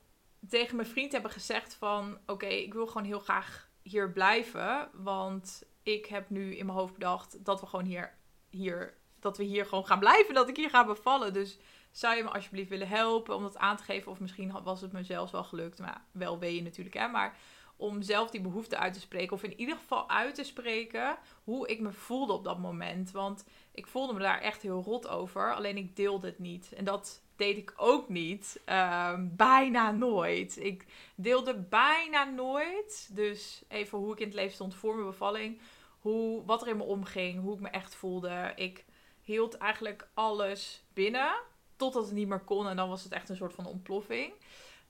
tegen 0.48 0.76
mijn 0.76 0.88
vriend 0.88 1.12
hebben 1.12 1.30
gezegd 1.30 1.74
van... 1.74 2.18
Oké, 2.26 2.46
ik 2.46 2.72
wil 2.74 2.86
gewoon 2.86 3.04
heel 3.04 3.18
graag 3.18 3.68
hier 3.82 4.12
blijven. 4.12 4.88
Want 4.92 5.62
ik 5.82 6.06
heb 6.06 6.30
nu 6.30 6.56
in 6.56 6.66
mijn 6.66 6.78
hoofd 6.78 6.92
bedacht 6.92 7.44
dat 7.44 7.60
we 7.60 7.66
gewoon 7.66 7.84
hier, 7.84 8.14
hier, 8.50 8.94
dat 9.20 9.36
we 9.36 9.44
hier 9.44 9.66
gewoon 9.66 9.86
gaan 9.86 9.98
blijven. 9.98 10.34
Dat 10.34 10.48
ik 10.48 10.56
hier 10.56 10.70
ga 10.70 10.86
bevallen. 10.86 11.32
Dus 11.32 11.58
zou 11.90 12.16
je 12.16 12.22
me 12.22 12.30
alsjeblieft 12.30 12.68
willen 12.68 12.88
helpen 12.88 13.36
om 13.36 13.42
dat 13.42 13.56
aan 13.56 13.76
te 13.76 13.82
geven? 13.82 14.12
Of 14.12 14.20
misschien 14.20 14.62
was 14.62 14.80
het 14.80 14.92
me 14.92 15.02
zelfs 15.02 15.32
wel 15.32 15.44
gelukt. 15.44 15.78
Maar 15.78 16.04
wel 16.12 16.38
weet 16.38 16.56
je 16.56 16.62
natuurlijk, 16.62 16.96
hè. 16.96 17.08
Maar 17.08 17.36
om 17.76 18.02
zelf 18.02 18.30
die 18.30 18.40
behoefte 18.40 18.78
uit 18.78 18.92
te 18.92 19.00
spreken. 19.00 19.32
Of 19.32 19.42
in 19.42 19.60
ieder 19.60 19.76
geval 19.76 20.08
uit 20.08 20.34
te 20.34 20.44
spreken 20.44 21.18
hoe 21.44 21.68
ik 21.68 21.80
me 21.80 21.92
voelde 21.92 22.32
op 22.32 22.44
dat 22.44 22.58
moment. 22.58 23.10
Want 23.10 23.44
ik 23.72 23.86
voelde 23.86 24.12
me 24.12 24.18
daar 24.18 24.40
echt 24.40 24.62
heel 24.62 24.82
rot 24.82 25.08
over. 25.08 25.54
Alleen 25.54 25.76
ik 25.76 25.96
deelde 25.96 26.26
het 26.26 26.38
niet. 26.38 26.72
En 26.72 26.84
dat 26.84 27.22
deed 27.40 27.56
ik 27.56 27.72
ook 27.76 28.08
niet. 28.08 28.60
Ehm, 28.64 29.28
bijna 29.30 29.90
nooit. 29.90 30.64
Ik 30.64 30.86
deelde 31.14 31.54
bijna 31.54 32.24
nooit. 32.24 33.10
Dus 33.12 33.62
even 33.68 33.98
hoe 33.98 34.12
ik 34.12 34.18
in 34.18 34.26
het 34.26 34.34
leven 34.34 34.54
stond 34.54 34.74
voor 34.74 34.94
mijn 34.94 35.06
bevalling. 35.06 35.60
Hoe, 36.00 36.44
wat 36.44 36.62
er 36.62 36.68
in 36.68 36.76
me 36.76 36.82
omging. 36.82 37.40
Hoe 37.40 37.54
ik 37.54 37.60
me 37.60 37.68
echt 37.68 37.94
voelde. 37.94 38.52
Ik 38.56 38.84
hield 39.20 39.56
eigenlijk 39.56 40.08
alles 40.14 40.84
binnen. 40.92 41.32
Totdat 41.76 42.04
het 42.04 42.14
niet 42.14 42.28
meer 42.28 42.44
kon. 42.44 42.68
En 42.68 42.76
dan 42.76 42.88
was 42.88 43.02
het 43.02 43.12
echt 43.12 43.28
een 43.28 43.36
soort 43.36 43.54
van 43.54 43.66
ontploffing. 43.66 44.32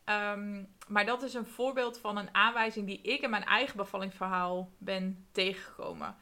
Ehm, 0.04 0.64
maar 0.88 1.06
dat 1.06 1.22
is 1.22 1.34
een 1.34 1.46
voorbeeld 1.46 1.98
van 1.98 2.16
een 2.16 2.34
aanwijzing 2.34 2.86
die 2.86 3.00
ik 3.00 3.20
in 3.20 3.30
mijn 3.30 3.44
eigen 3.44 3.76
bevallingsverhaal 3.76 4.70
ben 4.78 5.26
tegengekomen. 5.32 6.16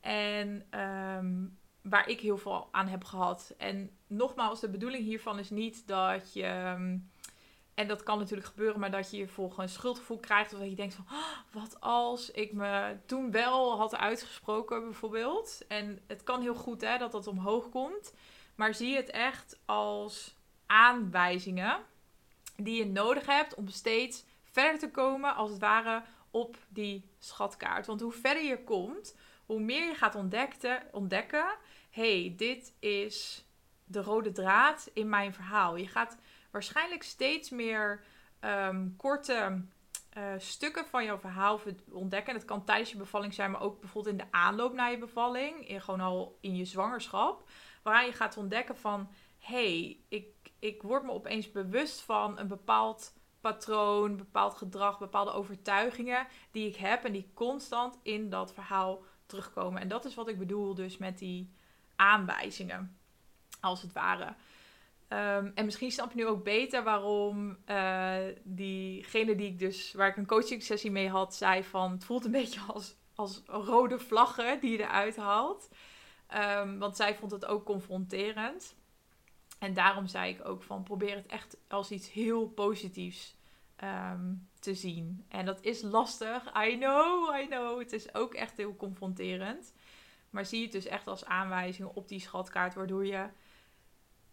En 0.00 0.66
ehm, 0.70 1.44
waar 1.82 2.08
ik 2.08 2.20
heel 2.20 2.38
veel 2.38 2.68
aan 2.72 2.88
heb 2.88 3.04
gehad. 3.04 3.54
En 3.58 3.90
nogmaals, 4.12 4.60
de 4.60 4.68
bedoeling 4.68 5.04
hiervan 5.04 5.38
is 5.38 5.50
niet 5.50 5.86
dat 5.86 6.32
je. 6.32 6.42
Ehm, 6.42 6.98
en 7.74 7.88
dat 7.88 8.02
kan 8.02 8.18
natuurlijk 8.18 8.48
gebeuren, 8.48 8.80
maar 8.80 8.90
dat 8.90 9.10
je 9.10 9.16
je 9.16 9.28
volgens 9.28 9.72
schuldgevoel 9.72 10.18
krijgt. 10.18 10.52
Of 10.52 10.58
dat 10.58 10.68
je 10.68 10.74
denkt 10.74 10.94
van, 10.94 11.04
oh, 11.10 11.38
wat 11.52 11.80
als 11.80 12.30
ik 12.30 12.52
me 12.52 12.96
toen 13.06 13.30
wel 13.30 13.76
had 13.76 13.96
uitgesproken 13.96 14.84
bijvoorbeeld. 14.84 15.66
En 15.68 16.00
het 16.06 16.22
kan 16.22 16.40
heel 16.40 16.54
goed 16.54 16.80
hè, 16.80 16.98
dat 16.98 17.12
dat 17.12 17.26
omhoog 17.26 17.68
komt. 17.68 18.14
Maar 18.54 18.74
zie 18.74 18.96
het 18.96 19.10
echt 19.10 19.60
als 19.64 20.36
aanwijzingen 20.66 21.78
die 22.56 22.78
je 22.78 22.86
nodig 22.86 23.26
hebt 23.26 23.54
om 23.54 23.68
steeds 23.68 24.24
verder 24.42 24.78
te 24.78 24.90
komen, 24.90 25.34
als 25.34 25.50
het 25.50 25.60
ware, 25.60 26.02
op 26.30 26.56
die 26.68 27.10
schatkaart. 27.18 27.86
Want 27.86 28.00
hoe 28.00 28.12
verder 28.12 28.44
je 28.44 28.64
komt, 28.64 29.16
hoe 29.46 29.60
meer 29.60 29.86
je 29.86 29.94
gaat 29.94 30.14
ontdekken, 30.14 30.82
ontdekken 30.92 31.56
hey, 31.92 32.34
dit 32.36 32.74
is 32.78 33.44
de 33.92 34.02
rode 34.02 34.32
draad 34.32 34.90
in 34.92 35.08
mijn 35.08 35.34
verhaal. 35.34 35.76
Je 35.76 35.88
gaat 35.88 36.16
waarschijnlijk 36.50 37.02
steeds 37.02 37.50
meer 37.50 38.04
ehm, 38.40 38.88
korte 38.96 39.62
uh, 40.18 40.24
stukken 40.38 40.86
van 40.86 41.04
jouw 41.04 41.18
verhaal 41.18 41.60
ontdekken. 41.90 42.32
En 42.32 42.38
dat 42.38 42.48
kan 42.48 42.64
tijdens 42.64 42.90
je 42.90 42.96
bevalling 42.96 43.34
zijn, 43.34 43.50
maar 43.50 43.60
ook 43.60 43.80
bijvoorbeeld 43.80 44.18
in 44.18 44.24
de 44.24 44.36
aanloop 44.36 44.72
naar 44.72 44.90
je 44.90 44.98
bevalling. 44.98 45.68
In, 45.68 45.80
gewoon 45.80 46.00
al 46.00 46.38
in 46.40 46.56
je 46.56 46.64
zwangerschap. 46.64 47.48
Waaraan 47.82 48.06
je 48.06 48.12
gaat 48.12 48.36
ontdekken 48.36 48.76
van, 48.76 49.08
hey, 49.38 50.00
ik, 50.08 50.26
ik 50.58 50.82
word 50.82 51.02
me 51.02 51.10
opeens 51.10 51.50
bewust 51.50 52.00
van 52.00 52.38
een 52.38 52.48
bepaald 52.48 53.12
patroon, 53.40 54.16
bepaald 54.16 54.54
gedrag, 54.54 54.98
bepaalde 54.98 55.30
overtuigingen 55.30 56.26
die 56.50 56.68
ik 56.68 56.76
heb 56.76 57.04
en 57.04 57.12
die 57.12 57.30
constant 57.34 57.98
in 58.02 58.30
dat 58.30 58.52
verhaal 58.52 59.02
terugkomen. 59.26 59.80
En 59.80 59.88
dat 59.88 60.04
is 60.04 60.14
wat 60.14 60.28
ik 60.28 60.38
bedoel 60.38 60.74
dus 60.74 60.98
met 60.98 61.18
die 61.18 61.52
aanwijzingen, 61.96 62.98
als 63.62 63.82
het 63.82 63.92
ware. 63.92 64.34
Ehm, 65.08 65.50
en 65.54 65.64
misschien 65.64 65.90
snap 65.90 66.12
je 66.12 66.16
nu 66.16 66.26
ook 66.26 66.44
beter 66.44 66.82
waarom 66.82 67.56
uh, 67.66 68.16
diegene 68.42 69.34
die 69.34 69.46
ik 69.46 69.58
dus, 69.58 69.92
waar 69.92 70.08
ik 70.08 70.16
een 70.16 70.26
coaching 70.26 70.62
sessie 70.62 70.90
mee 70.90 71.08
had, 71.08 71.34
zei 71.34 71.64
van 71.64 71.90
het 71.90 72.04
voelt 72.04 72.24
een 72.24 72.30
beetje 72.40 72.60
als, 72.60 72.94
als 73.14 73.42
rode 73.46 73.98
vlaggen 73.98 74.60
die 74.60 74.70
je 74.70 74.78
eruit 74.78 75.16
haalt. 75.16 75.68
Um, 76.34 76.78
want 76.78 76.96
zij 76.96 77.14
vond 77.14 77.32
het 77.32 77.44
ook 77.44 77.64
confronterend. 77.64 78.74
En 79.58 79.74
daarom 79.74 80.06
zei 80.06 80.32
ik 80.32 80.48
ook 80.48 80.62
van 80.62 80.82
probeer 80.82 81.14
het 81.14 81.26
echt 81.26 81.56
als 81.68 81.90
iets 81.90 82.12
heel 82.12 82.48
positiefs 82.48 83.36
ehm, 83.76 84.34
te 84.58 84.74
zien. 84.74 85.24
En 85.28 85.44
dat 85.44 85.60
is 85.60 85.82
lastig. 85.82 86.64
I 86.66 86.76
know, 86.78 87.36
I 87.36 87.46
know. 87.46 87.78
Het 87.78 87.92
is 87.92 88.14
ook 88.14 88.34
echt 88.34 88.56
heel 88.56 88.76
confronterend. 88.76 89.74
Maar 90.30 90.46
zie 90.46 90.62
het 90.62 90.72
dus 90.72 90.86
echt 90.86 91.06
als 91.06 91.24
aanwijzing 91.24 91.88
op 91.88 92.08
die 92.08 92.20
schatkaart, 92.20 92.74
waardoor 92.74 93.06
je 93.06 93.28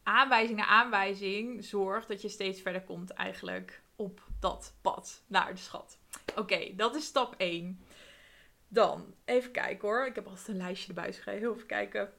aanwijzing 0.03 0.57
na 0.57 0.65
aanwijzing 0.65 1.65
zorgt 1.65 2.07
dat 2.07 2.21
je 2.21 2.29
steeds 2.29 2.61
verder 2.61 2.81
komt 2.81 3.09
eigenlijk 3.09 3.81
op 3.95 4.21
dat 4.39 4.73
pad 4.81 5.23
naar 5.27 5.53
de 5.53 5.59
schat. 5.59 5.97
Oké, 6.35 6.75
dat 6.75 6.95
is 6.95 7.05
stap 7.05 7.35
1. 7.37 7.81
Dan, 8.67 9.13
even 9.25 9.51
kijken 9.51 9.87
hoor. 9.87 10.05
Ik 10.05 10.15
heb 10.15 10.27
altijd 10.27 10.47
een 10.47 10.57
lijstje 10.57 10.87
erbij 10.87 11.05
geschreven. 11.05 11.51
Even 11.51 11.65
kijken 11.65 12.13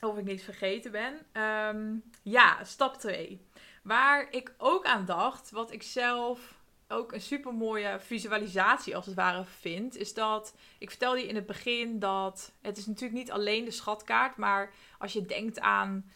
of 0.00 0.18
ik 0.18 0.24
niets 0.24 0.42
vergeten 0.42 0.90
ben. 0.90 1.26
Ehm, 1.32 1.94
ja, 2.22 2.64
stap 2.64 2.94
2. 2.94 3.46
Waar 3.82 4.30
ik 4.30 4.54
ook 4.58 4.84
aan 4.84 5.04
dacht, 5.04 5.50
wat 5.50 5.72
ik 5.72 5.82
zelf 5.82 6.54
ook 6.88 7.12
een 7.12 7.20
super 7.20 7.54
mooie 7.54 8.00
visualisatie 8.00 8.96
als 8.96 9.06
het 9.06 9.14
ware 9.14 9.44
vind, 9.44 9.96
is 9.96 10.14
dat 10.14 10.54
ik 10.78 10.90
vertelde 10.90 11.20
je 11.20 11.26
in 11.26 11.34
het 11.34 11.46
begin 11.46 11.98
dat 11.98 12.52
het 12.60 12.76
is 12.76 12.86
natuurlijk 12.86 13.18
niet 13.18 13.30
alleen 13.30 13.64
de 13.64 13.70
schatkaart, 13.70 14.36
maar 14.36 14.72
als 14.98 15.12
je 15.12 15.26
denkt 15.26 15.60
aan 15.60 16.10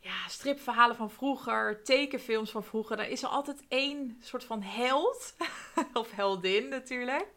ja, 0.00 0.28
stripverhalen 0.28 0.96
van 0.96 1.10
vroeger, 1.10 1.82
tekenfilms 1.82 2.50
van 2.50 2.64
vroeger, 2.64 2.96
dan 2.96 3.06
is 3.06 3.22
er 3.22 3.28
altijd 3.28 3.64
één 3.68 4.16
soort 4.20 4.44
van 4.44 4.62
held 4.62 5.34
of 5.92 6.10
heldin 6.10 6.68
natuurlijk. 6.68 7.28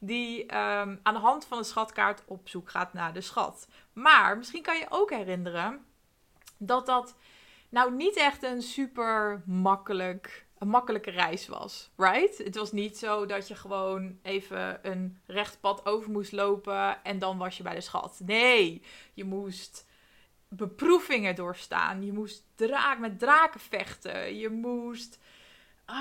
Die 0.00 0.46
ehm, 0.46 0.96
aan 1.02 1.14
de 1.14 1.20
hand 1.20 1.44
van 1.44 1.58
de 1.58 1.64
schatkaart 1.64 2.22
op 2.26 2.48
zoek 2.48 2.70
gaat 2.70 2.92
naar 2.92 3.12
de 3.12 3.20
schat. 3.20 3.68
Maar 3.92 4.36
misschien 4.36 4.62
kan 4.62 4.78
je 4.78 4.86
ook 4.88 5.10
herinneren 5.10 5.84
dat 6.58 6.86
dat 6.86 7.16
nou 7.68 7.94
niet 7.94 8.16
echt 8.16 8.42
een 8.42 8.62
super 8.62 9.42
makkelijk 9.46 10.44
een 10.58 10.70
makkelijke 10.70 11.10
reis 11.10 11.48
was, 11.48 11.90
right? 11.96 12.38
Het 12.38 12.56
was 12.56 12.72
niet 12.72 12.98
zo 12.98 13.26
dat 13.26 13.48
je 13.48 13.54
gewoon 13.54 14.18
even 14.22 14.88
een 14.90 15.20
recht 15.26 15.60
pad 15.60 15.86
over 15.86 16.10
moest 16.10 16.32
lopen 16.32 17.02
en 17.02 17.18
dan 17.18 17.38
was 17.38 17.56
je 17.56 17.62
bij 17.62 17.74
de 17.74 17.80
schat. 17.80 18.20
Nee, 18.24 18.82
je 19.14 19.24
moest 19.24 19.86
beproevingen 20.56 21.34
doorstaan. 21.34 22.04
Je 22.04 22.12
moest 22.12 22.44
draak 22.54 22.98
met 22.98 23.18
draken 23.18 23.60
vechten. 23.60 24.36
Je 24.36 24.50
moest, 24.50 25.18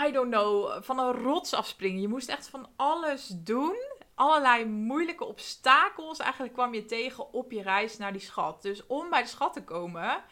I 0.05 0.11
don't 0.11 0.31
know, 0.31 0.83
van 0.83 0.99
een 0.99 1.11
rots 1.13 1.53
afspringen. 1.53 2.01
Je 2.01 2.07
moest 2.07 2.29
echt 2.29 2.47
van 2.47 2.69
alles 2.75 3.27
doen. 3.27 3.77
Allerlei 4.15 4.65
moeilijke 4.65 5.25
obstakels 5.25 6.19
eigenlijk 6.19 6.53
kwam 6.53 6.73
je 6.73 6.85
tegen 6.85 7.33
op 7.33 7.51
je 7.51 7.61
reis 7.61 7.97
naar 7.97 8.11
die 8.11 8.21
schat. 8.21 8.61
Dus 8.61 8.85
om 8.87 9.09
bij 9.09 9.21
de 9.21 9.27
schat 9.27 9.53
te 9.53 9.63
komen, 9.63 10.23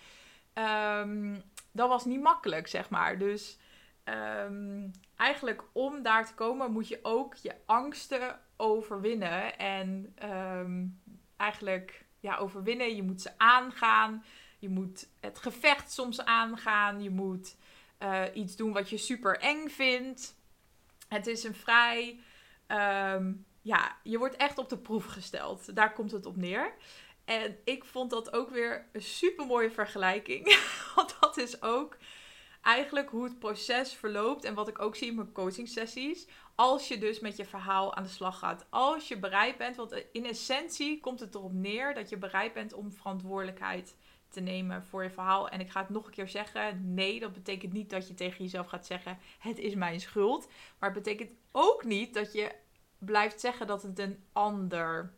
um, 0.54 1.44
dat 1.72 1.90
was 1.90 2.06
niet 2.06 2.22
makkelijk, 2.22 2.68
zeg 2.68 2.90
maar. 2.90 3.18
Dus 3.18 3.60
Ehm, 4.04 4.90
eigenlijk 5.16 5.64
om 5.72 6.04
daar 6.04 6.26
te 6.26 6.34
komen 6.34 6.72
moet 6.72 6.88
je 6.88 7.00
ook 7.02 7.36
je 7.36 7.56
angsten 7.66 8.40
overwinnen. 8.58 9.58
En 9.58 10.14
ehm, 10.16 10.86
eigenlijk 11.38 12.06
ja, 12.22 12.38
overwinnen. 12.38 12.96
Je 12.96 13.04
moet 13.04 13.22
ze 13.22 13.38
aangaan. 13.38 14.26
Je 14.60 14.70
moet 14.70 15.08
het 15.20 15.40
gevecht 15.40 15.92
soms 15.92 16.26
aangaan. 16.26 17.04
Je 17.04 17.10
moet 17.10 17.56
uh, 18.00 18.24
iets 18.34 18.56
doen 18.56 18.74
wat 18.74 18.90
je 18.90 18.98
super 18.98 19.38
eng 19.38 19.68
vindt. 19.68 20.36
Het 21.08 21.28
is 21.28 21.44
een 21.44 21.56
vrij. 21.56 22.20
Um, 22.68 23.46
ja, 23.62 23.98
je 24.04 24.18
wordt 24.18 24.36
echt 24.36 24.58
op 24.58 24.70
de 24.70 24.78
proef 24.78 25.06
gesteld. 25.06 25.76
Daar 25.76 25.94
komt 25.94 26.12
het 26.12 26.26
op 26.26 26.36
neer. 26.36 26.74
En 27.26 27.58
ik 27.64 27.86
vond 27.86 28.10
dat 28.10 28.34
ook 28.34 28.50
weer 28.50 28.86
een 28.92 29.02
super 29.02 29.46
mooie 29.46 29.72
vergelijking. 29.72 30.58
Want 30.96 31.18
dat 31.20 31.38
is 31.38 31.62
ook 31.62 31.98
eigenlijk 32.62 33.10
hoe 33.10 33.24
het 33.24 33.40
proces 33.40 33.94
verloopt 33.94 34.44
en 34.44 34.54
wat 34.54 34.68
ik 34.68 34.82
ook 34.82 34.96
zie 34.96 35.08
in 35.08 35.16
mijn 35.16 35.32
coaching 35.32 35.68
sessies. 35.68 36.28
Als 36.62 36.88
je 36.88 36.98
dus 36.98 37.20
met 37.20 37.38
je 37.38 37.46
verhaal 37.46 37.96
aan 37.96 38.04
de 38.04 38.10
slag 38.10 38.40
gaat. 38.40 38.66
Als 38.70 39.08
je 39.08 39.20
bereid 39.20 39.58
bent, 39.58 39.76
want 39.76 40.04
in 40.12 40.26
essentie 40.26 41.00
komt 41.00 41.20
het 41.20 41.36
erop 41.36 41.54
neer 41.54 41.94
dat 41.94 42.10
je 42.10 42.18
bereid 42.18 42.54
bent 42.54 42.74
om 42.74 42.92
verantwoordelijkheid 42.92 43.96
te 44.30 44.40
nemen 44.40 44.86
voor 44.86 45.04
je 45.04 45.10
verhaal. 45.10 45.50
En 45.50 45.60
ik 45.60 45.70
ga 45.70 45.80
het 45.80 45.90
nog 45.90 46.06
een 46.06 46.12
keer 46.12 46.28
zeggen. 46.28 46.94
Nee, 46.94 47.20
dat 47.20 47.34
betekent 47.34 47.74
niet 47.74 47.90
dat 47.90 48.08
je 48.08 48.14
tegen 48.14 48.44
jezelf 48.44 48.68
gaat 48.68 48.86
zeggen: 48.86 49.18
het 49.40 49.60
is 49.60 49.76
mijn 49.76 50.00
schuld. 50.00 50.48
Maar 50.80 50.94
het 50.94 51.04
betekent 51.04 51.34
ook 51.52 51.84
niet 51.84 52.14
dat 52.14 52.34
je 52.34 52.52
blijft 52.98 53.40
zeggen 53.40 53.68
dat 53.68 53.84
het 53.84 54.00
een 54.00 54.24
ander 54.32 55.14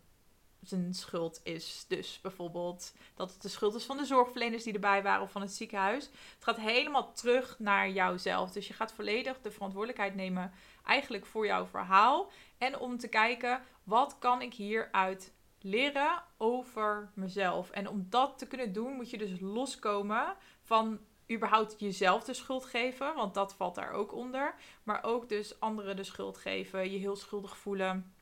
zijn 0.64 0.94
schuld 0.94 1.40
is. 1.44 1.86
Dus 1.88 2.20
bijvoorbeeld 2.22 2.94
dat 3.16 3.34
het 3.34 3.42
de 3.42 3.50
schuld 3.50 3.76
is 3.76 3.86
van 3.86 3.98
de 3.98 4.06
zorgverleners 4.06 4.64
die 4.64 4.74
erbij 4.74 5.04
waren 5.04 5.22
of 5.22 5.32
van 5.32 5.42
het 5.42 5.52
ziekenhuis. 5.52 6.06
Het 6.06 6.44
gaat 6.44 6.60
helemaal 6.60 7.14
terug 7.14 7.60
naar 7.60 7.90
jouzelf. 7.90 8.52
Dus 8.52 8.68
je 8.68 8.74
gaat 8.74 8.94
volledig 8.94 9.42
de 9.42 9.52
verantwoordelijkheid 9.52 10.16
nemen 10.16 10.52
eigenlijk 10.86 11.26
voor 11.26 11.46
jouw 11.46 11.66
verhaal. 11.66 12.32
En 12.58 12.80
om 12.80 12.98
te 12.98 13.08
kijken, 13.08 13.62
wat 13.84 14.16
kan 14.20 14.42
ik 14.42 14.54
hieruit 14.54 15.32
leren 15.64 16.24
over 16.38 17.12
mezelf. 17.14 17.70
En 17.70 17.90
om 17.90 18.06
dat 18.10 18.38
te 18.38 18.48
kunnen 18.48 18.74
doen, 18.74 18.94
moet 18.94 19.10
je 19.10 19.18
dus 19.18 19.40
loskomen 19.40 20.36
van 20.62 21.00
überhaupt 21.32 21.80
jezelf 21.80 22.24
de 22.24 22.34
schuld 22.34 22.66
geven, 22.66 23.16
want 23.16 23.34
dat 23.34 23.54
valt 23.54 23.76
daar 23.76 23.92
ook 23.92 24.14
onder. 24.14 24.56
Maar 24.84 25.04
ook 25.04 25.30
dus 25.30 25.60
anderen 25.60 25.96
de 25.96 26.04
schuld 26.04 26.38
geven, 26.38 26.92
je 26.92 26.98
heel 26.98 27.16
schuldig 27.16 27.58
voelen 27.58 28.13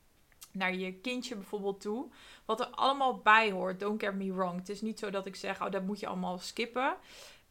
naar 0.52 0.74
je 0.74 0.92
kindje 0.92 1.34
bijvoorbeeld 1.34 1.80
toe. 1.80 2.10
Wat 2.44 2.60
er 2.60 2.66
allemaal 2.66 3.18
bij 3.18 3.50
hoort, 3.50 3.80
don't 3.80 4.02
get 4.02 4.14
me 4.14 4.32
wrong. 4.32 4.58
Het 4.58 4.68
is 4.68 4.80
niet 4.80 4.98
zo 4.98 5.10
dat 5.10 5.26
ik 5.26 5.36
zeg, 5.36 5.62
oh 5.62 5.70
dat 5.70 5.82
moet 5.82 6.00
je 6.00 6.06
allemaal 6.06 6.38
skippen. 6.38 6.96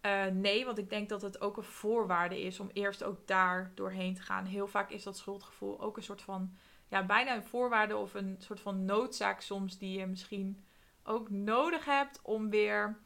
Uh, 0.01 0.25
nee, 0.25 0.65
want 0.65 0.77
ik 0.77 0.89
denk 0.89 1.09
dat 1.09 1.21
het 1.21 1.41
ook 1.41 1.57
een 1.57 1.63
voorwaarde 1.63 2.41
is 2.41 2.59
om 2.59 2.69
eerst 2.73 3.03
ook 3.03 3.27
daar 3.27 3.71
doorheen 3.75 4.15
te 4.15 4.21
gaan. 4.21 4.45
Heel 4.45 4.67
vaak 4.67 4.89
is 4.89 5.03
dat 5.03 5.17
schuldgevoel 5.17 5.81
ook 5.81 5.97
een 5.97 6.03
soort 6.03 6.21
van, 6.21 6.57
ja, 6.87 7.05
bijna 7.05 7.35
een 7.35 7.43
voorwaarde 7.43 7.97
of 7.97 8.13
een 8.13 8.35
soort 8.39 8.59
van 8.59 8.85
noodzaak 8.85 9.41
soms 9.41 9.77
die 9.77 9.99
je 9.99 10.05
misschien 10.05 10.65
ook 11.03 11.29
nodig 11.29 11.85
hebt 11.85 12.19
om 12.21 12.49
weer, 12.49 12.99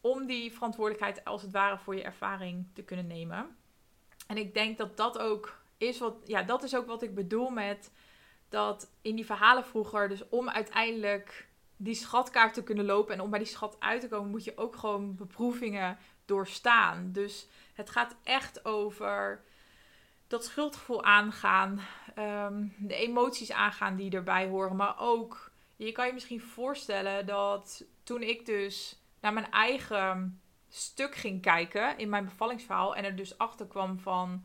om 0.00 0.26
die 0.26 0.52
verantwoordelijkheid 0.52 1.24
als 1.24 1.42
het 1.42 1.52
ware 1.52 1.78
voor 1.78 1.96
je 1.96 2.02
ervaring 2.02 2.66
te 2.72 2.82
kunnen 2.82 3.06
nemen. 3.06 3.56
En 4.26 4.36
ik 4.36 4.54
denk 4.54 4.78
dat 4.78 4.96
dat 4.96 5.18
ook 5.18 5.62
is 5.76 5.98
wat, 5.98 6.14
ja, 6.24 6.42
dat 6.42 6.62
is 6.62 6.76
ook 6.76 6.86
wat 6.86 7.02
ik 7.02 7.14
bedoel 7.14 7.50
met 7.50 7.90
dat 8.48 8.90
in 9.02 9.16
die 9.16 9.26
verhalen 9.26 9.64
vroeger, 9.64 10.08
dus 10.08 10.28
om 10.28 10.48
uiteindelijk 10.48 11.48
die 11.76 11.94
schatkaart 11.94 12.54
te 12.54 12.62
kunnen 12.62 12.84
lopen 12.84 13.14
en 13.14 13.20
om 13.20 13.30
bij 13.30 13.38
die 13.38 13.48
schat 13.48 13.76
uit 13.78 14.00
te 14.00 14.08
komen, 14.08 14.30
moet 14.30 14.44
je 14.44 14.56
ook 14.56 14.76
gewoon 14.76 15.14
beproevingen 15.14 15.98
doorstaan. 16.24 17.12
Dus 17.12 17.48
het 17.74 17.90
gaat 17.90 18.16
echt 18.22 18.64
over 18.64 19.42
dat 20.26 20.44
schuldgevoel 20.44 21.04
aangaan, 21.04 21.80
um, 22.18 22.74
de 22.78 22.94
emoties 22.94 23.52
aangaan 23.52 23.96
die 23.96 24.10
erbij 24.10 24.46
horen, 24.48 24.76
maar 24.76 24.94
ook, 24.98 25.50
je 25.76 25.92
kan 25.92 26.06
je 26.06 26.12
misschien 26.12 26.40
voorstellen 26.40 27.26
dat 27.26 27.84
toen 28.02 28.22
ik 28.22 28.46
dus 28.46 28.98
naar 29.20 29.32
mijn 29.32 29.50
eigen 29.50 30.40
stuk 30.68 31.14
ging 31.14 31.42
kijken 31.42 31.98
in 31.98 32.08
mijn 32.08 32.24
bevallingsverhaal 32.24 32.96
en 32.96 33.04
er 33.04 33.16
dus 33.16 33.38
achter 33.38 33.66
kwam 33.66 33.98
van, 33.98 34.44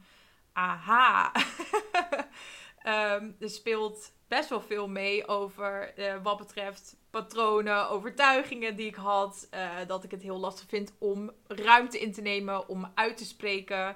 aha, 0.53 1.31
um, 2.86 3.36
er 3.39 3.50
speelt 3.50 4.12
best 4.27 4.50
wel 4.50 4.62
veel 4.62 4.88
mee 4.88 5.27
over 5.27 5.93
uh, 6.00 6.13
wat 6.24 6.38
betreft 6.38 6.95
patronen, 7.09 7.89
overtuigingen 7.89 8.75
die 8.75 8.88
ik 8.88 8.95
had. 8.95 9.48
Uh, 9.53 9.69
dat 9.88 10.03
ik 10.03 10.12
het 10.12 10.21
heel 10.21 10.39
lastig 10.39 10.67
vind 10.67 10.93
om 11.00 11.31
ruimte 11.48 12.00
in 12.00 12.13
te 12.13 12.21
nemen, 12.21 12.67
om 12.67 12.91
uit 12.95 13.17
te 13.17 13.25
spreken. 13.25 13.95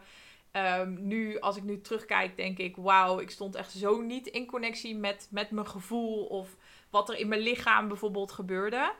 Um, 0.52 1.08
nu, 1.08 1.40
als 1.40 1.58
ik 1.58 1.64
nu 1.64 1.82
terugkijk, 1.82 2.38
denk 2.38 2.58
ik: 2.58 2.76
wauw, 2.76 3.20
ik 3.20 3.32
stond 3.32 3.56
echt 3.56 3.72
zo 3.72 4.02
niet 4.02 4.28
in 4.28 4.46
connectie 4.46 4.96
met, 4.96 5.28
met 5.32 5.52
mijn 5.52 5.68
gevoel 5.68 6.26
of 6.26 6.56
wat 6.90 7.10
er 7.10 7.18
in 7.18 7.28
mijn 7.28 7.42
lichaam 7.42 7.88
bijvoorbeeld 7.88 8.32
gebeurde. 8.32 8.94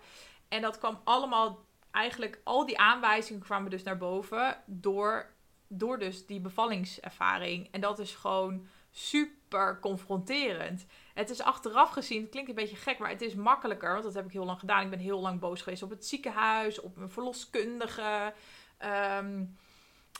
En 0.48 0.62
dat 0.62 0.78
kwam 0.78 1.02
allemaal, 1.04 1.66
eigenlijk 1.92 2.42
al 2.44 2.66
die 2.66 2.78
aanwijzingen 2.78 3.42
kwamen 3.42 3.70
dus 3.70 3.84
naar 3.84 3.98
boven 3.98 4.58
door, 4.66 5.34
door 5.68 6.00
dus 6.00 6.26
die 6.26 6.40
bevallingservaring. 6.40 7.68
En 7.72 7.82
dat 7.82 8.00
is 8.00 8.16
gewoon 8.16 8.68
super 8.92 9.43
confronterend. 9.80 10.86
Het 11.14 11.30
is 11.30 11.42
achteraf 11.42 11.90
gezien, 11.90 12.22
het 12.22 12.30
klinkt 12.30 12.50
een 12.50 12.56
beetje 12.56 12.76
gek, 12.76 12.98
maar 12.98 13.10
het 13.10 13.22
is 13.22 13.36
makkelijker. 13.36 13.92
Want 13.92 14.04
dat 14.04 14.14
heb 14.14 14.26
ik 14.26 14.32
heel 14.32 14.46
lang 14.46 14.60
gedaan. 14.60 14.84
Ik 14.84 14.90
ben 14.90 15.00
heel 15.00 15.20
lang 15.20 15.40
boos 15.40 15.62
geweest 15.62 15.84
op 15.84 15.90
het 15.90 16.06
ziekenhuis, 16.06 16.80
op 16.80 16.96
mijn 16.96 17.10
verloskundige. 17.10 18.34
Ehm, 18.78 19.46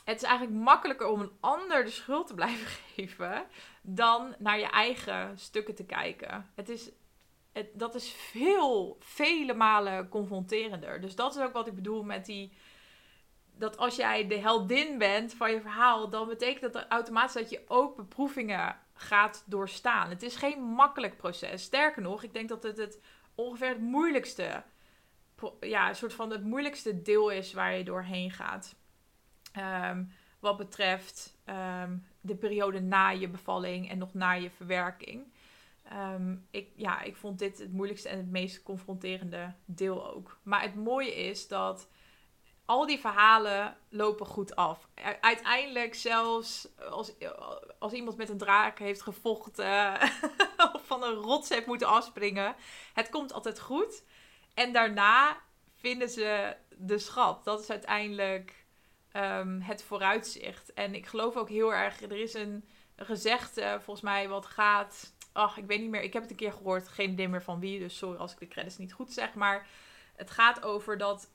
het 0.04 0.16
is 0.16 0.28
eigenlijk 0.28 0.58
makkelijker 0.58 1.06
om 1.06 1.20
een 1.20 1.32
ander 1.40 1.84
de 1.84 1.90
schuld 1.90 2.26
te 2.26 2.34
blijven 2.34 2.66
geven 2.94 3.46
dan 3.82 4.34
naar 4.38 4.58
je 4.58 4.70
eigen 4.70 5.38
stukken 5.38 5.74
te 5.74 5.84
kijken. 5.84 6.50
Het 6.54 6.68
is, 6.68 6.90
het, 7.52 7.66
dat 7.72 7.94
is 7.94 8.10
veel, 8.10 8.96
vele 9.00 9.54
malen 9.54 10.08
confronterender. 10.08 11.00
Dus 11.00 11.16
dat 11.16 11.36
is 11.36 11.42
ook 11.42 11.52
wat 11.52 11.66
ik 11.66 11.74
bedoel 11.74 12.02
met 12.02 12.26
die. 12.26 12.52
Dat 13.56 13.76
als 13.76 13.96
jij 13.96 14.26
de 14.26 14.38
heldin 14.38 14.98
bent 14.98 15.34
van 15.34 15.50
je 15.50 15.60
verhaal, 15.60 16.08
dan 16.08 16.28
betekent 16.28 16.72
dat 16.72 16.86
automatisch 16.88 17.32
dat 17.32 17.50
je 17.50 17.64
ook 17.66 17.96
beproevingen 17.96 18.76
gaat 18.94 19.44
doorstaan. 19.46 20.08
Het 20.08 20.22
is 20.22 20.36
geen 20.36 20.62
makkelijk 20.62 21.16
proces. 21.16 21.62
Sterker 21.62 22.02
nog, 22.02 22.22
ik 22.22 22.32
denk 22.32 22.48
dat 22.48 22.62
het, 22.62 22.76
het 22.76 23.00
ongeveer 23.34 23.68
het 23.68 23.80
moeilijkste, 23.80 24.62
ja, 25.60 25.88
een 25.88 25.96
soort 25.96 26.14
van 26.14 26.30
het 26.30 26.44
moeilijkste 26.44 27.02
deel 27.02 27.30
is 27.30 27.52
waar 27.52 27.76
je 27.76 27.84
doorheen 27.84 28.30
gaat. 28.30 28.74
Um, 29.90 30.12
wat 30.38 30.56
betreft 30.56 31.36
um, 31.46 32.06
de 32.20 32.34
periode 32.34 32.80
na 32.80 33.08
je 33.08 33.28
bevalling 33.28 33.90
en 33.90 33.98
nog 33.98 34.14
na 34.14 34.32
je 34.32 34.50
verwerking. 34.50 35.32
Um, 35.92 36.46
ik, 36.50 36.68
ja, 36.76 37.02
ik 37.02 37.16
vond 37.16 37.38
dit 37.38 37.58
het 37.58 37.72
moeilijkste 37.72 38.08
en 38.08 38.16
het 38.16 38.30
meest 38.30 38.62
confronterende 38.62 39.52
deel 39.64 40.14
ook. 40.14 40.38
Maar 40.42 40.62
het 40.62 40.74
mooie 40.74 41.14
is 41.14 41.48
dat 41.48 41.88
al 42.64 42.86
die 42.86 42.98
verhalen 42.98 43.76
lopen 43.88 44.26
goed 44.26 44.56
af. 44.56 44.88
Uiteindelijk 45.20 45.94
zelfs 45.94 46.68
als, 46.90 47.12
als 47.78 47.92
iemand 47.92 48.16
met 48.16 48.28
een 48.28 48.38
draak 48.38 48.78
heeft 48.78 49.02
gevochten 49.02 49.92
of 50.74 50.86
van 50.86 51.02
een 51.02 51.14
rots 51.14 51.48
heeft 51.48 51.66
moeten 51.66 51.88
afspringen. 51.88 52.54
Het 52.94 53.08
komt 53.08 53.32
altijd 53.32 53.60
goed. 53.60 54.02
En 54.54 54.72
daarna 54.72 55.36
vinden 55.74 56.08
ze 56.08 56.56
de 56.76 56.98
schat. 56.98 57.44
Dat 57.44 57.60
is 57.60 57.70
uiteindelijk 57.70 58.64
um, 59.16 59.60
het 59.60 59.82
vooruitzicht. 59.82 60.72
En 60.72 60.94
ik 60.94 61.06
geloof 61.06 61.36
ook 61.36 61.48
heel 61.48 61.74
erg, 61.74 62.02
er 62.02 62.12
is 62.12 62.34
een 62.34 62.64
gezegde 62.96 63.78
volgens 63.82 64.04
mij 64.04 64.28
wat 64.28 64.46
gaat... 64.46 65.12
Ach, 65.32 65.56
ik 65.56 65.66
weet 65.66 65.80
niet 65.80 65.90
meer. 65.90 66.02
Ik 66.02 66.12
heb 66.12 66.22
het 66.22 66.30
een 66.30 66.36
keer 66.36 66.52
gehoord. 66.52 66.88
Geen 66.88 67.10
idee 67.10 67.28
meer 67.28 67.42
van 67.42 67.60
wie. 67.60 67.78
Dus 67.78 67.96
sorry 67.96 68.18
als 68.18 68.32
ik 68.32 68.38
de 68.38 68.48
credits 68.48 68.78
niet 68.78 68.92
goed 68.92 69.12
zeg. 69.12 69.34
Maar 69.34 69.66
het 70.16 70.30
gaat 70.30 70.62
over 70.62 70.98
dat 70.98 71.30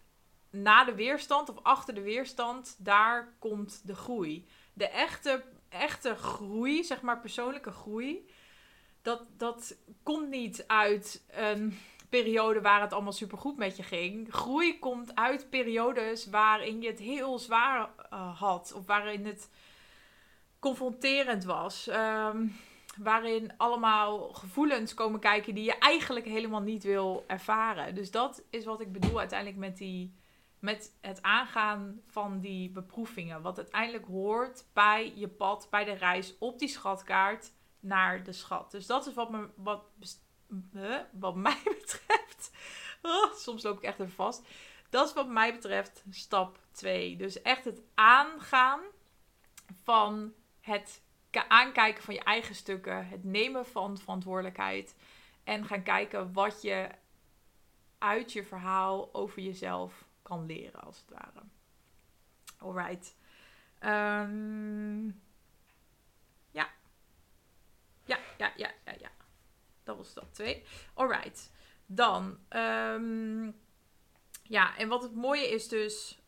na 0.50 0.84
de 0.84 0.96
weerstand 0.96 1.50
of 1.50 1.64
achter 1.64 1.94
de 1.94 2.02
weerstand, 2.02 2.76
daar 2.78 3.36
komt 3.40 3.82
de 3.88 3.96
groei. 3.96 4.48
De 4.74 4.90
echte, 4.90 5.44
echte 5.70 6.16
groei, 6.16 6.84
zeg 6.84 7.02
maar 7.02 7.20
persoonlijke 7.20 7.72
groei, 7.72 8.30
dat, 9.02 9.24
dat 9.38 9.76
komt 10.04 10.30
niet 10.30 10.64
uit 10.68 11.24
een 11.32 11.80
periode 12.10 12.62
waar 12.62 12.82
het 12.82 12.94
allemaal 12.94 13.12
supergoed 13.12 13.58
met 13.58 13.78
je 13.78 13.84
ging. 13.84 14.34
Groei 14.34 14.80
komt 14.80 15.16
uit 15.16 15.50
periodes 15.50 16.30
waarin 16.30 16.82
je 16.82 16.88
het 16.88 17.00
heel 17.00 17.40
zwaar 17.40 17.90
uh, 18.14 18.40
had. 18.40 18.74
Of 18.76 18.86
waarin 18.86 19.26
het 19.26 19.50
confronterend 20.60 21.44
was. 21.44 21.88
Um, 21.88 22.56
waarin 22.98 23.52
allemaal 23.58 24.34
gevoelens 24.34 24.94
komen 24.94 25.20
kijken 25.20 25.56
die 25.56 25.64
je 25.64 25.78
eigenlijk 25.78 26.26
helemaal 26.26 26.62
niet 26.62 26.84
wil 26.84 27.24
ervaren. 27.28 27.96
Dus 27.96 28.12
dat 28.12 28.44
is 28.50 28.66
wat 28.66 28.82
ik 28.82 28.92
bedoel 28.92 29.20
uiteindelijk 29.20 29.60
met 29.60 29.78
die 29.78 30.14
met 30.60 30.98
het 31.02 31.22
aangaan 31.22 32.02
van 32.08 32.40
die 32.40 32.70
beproevingen. 32.70 33.42
Wat 33.42 33.58
uiteindelijk 33.58 34.06
hoort 34.06 34.66
bij 34.74 35.14
je 35.16 35.28
pad, 35.28 35.68
bij 35.70 35.84
de 35.84 35.94
reis 35.94 36.38
op 36.38 36.60
die 36.60 36.68
schatkaart 36.68 37.52
naar 37.80 38.24
de 38.24 38.34
schat. 38.34 38.72
Dus 38.72 38.86
dat 38.86 39.08
is 39.08 39.14
wat, 39.14 39.30
me, 39.32 39.50
wat, 39.56 39.84
wat 41.12 41.36
mij 41.48 41.62
betreft. 41.64 42.52
Oh, 43.02 43.34
soms 43.34 43.64
loop 43.64 43.78
ik 43.78 43.84
echt 43.84 44.00
even 44.00 44.14
vast. 44.14 44.48
Dat 44.90 45.08
is 45.08 45.14
wat 45.14 45.28
mij 45.28 45.54
betreft 45.54 46.04
stap 46.10 46.60
2. 46.72 47.16
Dus 47.16 47.42
echt 47.42 47.66
het 47.66 47.82
aangaan 47.96 48.80
van 49.84 50.34
het 50.62 51.02
aankijken 51.48 52.04
van 52.04 52.14
je 52.14 52.24
eigen 52.24 52.56
stukken. 52.56 53.08
Het 53.08 53.24
nemen 53.24 53.66
van 53.66 53.98
verantwoordelijkheid. 53.98 54.96
En 55.44 55.66
gaan 55.66 55.84
kijken 55.84 56.34
wat 56.34 56.62
je 56.62 56.90
uit 57.98 58.34
je 58.34 58.44
verhaal 58.44 59.14
over 59.14 59.42
jezelf 59.42 60.09
kan 60.30 60.46
leren, 60.46 60.82
als 60.82 60.98
het 60.98 61.10
ware. 61.10 61.46
Alright. 62.58 63.16
Um, 63.80 65.22
ja. 66.52 66.70
Ja, 68.06 68.18
ja, 68.38 68.52
ja, 68.56 68.72
ja, 68.86 68.94
ja. 69.00 69.10
Dat 69.84 69.98
was 69.98 70.10
stap 70.10 70.34
2. 70.34 70.64
Alright. 70.94 71.52
Dan. 71.86 72.38
Um, 72.50 73.56
ja, 74.44 74.78
en 74.78 74.88
wat 74.88 75.04
het 75.04 75.16
mooie 75.16 75.50
is 75.50 75.68
dus 75.68 76.20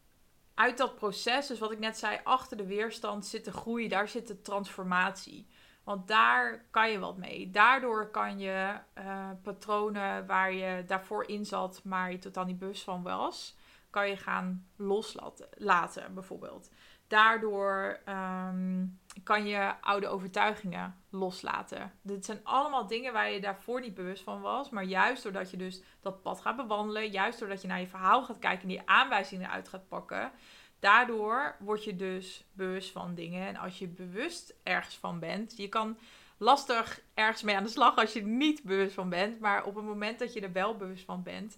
uit 0.53 0.77
dat 0.77 0.95
proces, 0.95 1.47
dus 1.47 1.59
wat 1.59 1.71
ik 1.71 1.79
net 1.79 1.97
zei, 1.97 2.19
achter 2.23 2.57
de 2.57 2.65
weerstand 2.65 3.25
zit 3.25 3.45
de 3.45 3.51
groei, 3.51 3.87
daar 3.87 4.07
zit 4.07 4.27
de 4.27 4.41
transformatie. 4.41 5.47
Want 5.83 6.07
daar 6.07 6.65
kan 6.71 6.91
je 6.91 6.99
wat 6.99 7.17
mee. 7.17 7.51
Daardoor 7.51 8.09
kan 8.09 8.39
je 8.39 8.73
uh, 8.97 9.29
patronen 9.43 10.25
waar 10.25 10.53
je 10.53 10.83
daarvoor 10.85 11.27
in 11.27 11.45
zat, 11.45 11.83
maar 11.83 12.11
je 12.11 12.17
totaal 12.17 12.45
niet 12.45 12.59
bewust 12.59 12.83
van 12.83 13.03
was, 13.03 13.55
kan 13.91 14.09
je 14.09 14.17
gaan 14.17 14.67
loslaten, 14.75 16.13
bijvoorbeeld. 16.13 16.69
Daardoor 17.07 17.99
ehm, 18.05 18.85
kan 19.23 19.47
je 19.47 19.73
oude 19.81 20.07
overtuigingen 20.07 20.95
loslaten. 21.09 21.91
Dit 22.01 22.25
zijn 22.25 22.39
allemaal 22.43 22.87
dingen 22.87 23.13
waar 23.13 23.31
je 23.31 23.41
daarvoor 23.41 23.81
niet 23.81 23.93
bewust 23.93 24.23
van 24.23 24.41
was. 24.41 24.69
Maar 24.69 24.83
juist 24.83 25.23
doordat 25.23 25.51
je 25.51 25.57
dus 25.57 25.81
dat 26.01 26.21
pad 26.21 26.41
gaat 26.41 26.55
bewandelen, 26.55 27.11
juist 27.11 27.39
doordat 27.39 27.61
je 27.61 27.67
naar 27.67 27.79
je 27.79 27.87
verhaal 27.87 28.23
gaat 28.23 28.39
kijken 28.39 28.61
en 28.61 28.67
die 28.67 28.81
aanwijzingen 28.85 29.49
uit 29.49 29.67
gaat 29.67 29.87
pakken, 29.87 30.31
daardoor 30.79 31.55
word 31.59 31.83
je 31.83 31.95
dus 31.95 32.45
bewust 32.53 32.91
van 32.91 33.15
dingen. 33.15 33.47
En 33.47 33.55
als 33.55 33.79
je 33.79 33.87
bewust 33.87 34.55
ergens 34.63 34.97
van 34.97 35.19
bent, 35.19 35.57
je 35.57 35.69
kan 35.69 35.97
lastig 36.37 37.01
ergens 37.13 37.41
mee 37.41 37.55
aan 37.55 37.63
de 37.63 37.69
slag 37.69 37.95
als 37.95 38.13
je 38.13 38.19
er 38.19 38.25
niet 38.25 38.63
bewust 38.63 38.93
van 38.93 39.09
bent. 39.09 39.39
Maar 39.39 39.65
op 39.65 39.75
het 39.75 39.85
moment 39.85 40.19
dat 40.19 40.33
je 40.33 40.41
er 40.41 40.51
wel 40.51 40.77
bewust 40.77 41.05
van 41.05 41.23
bent, 41.23 41.57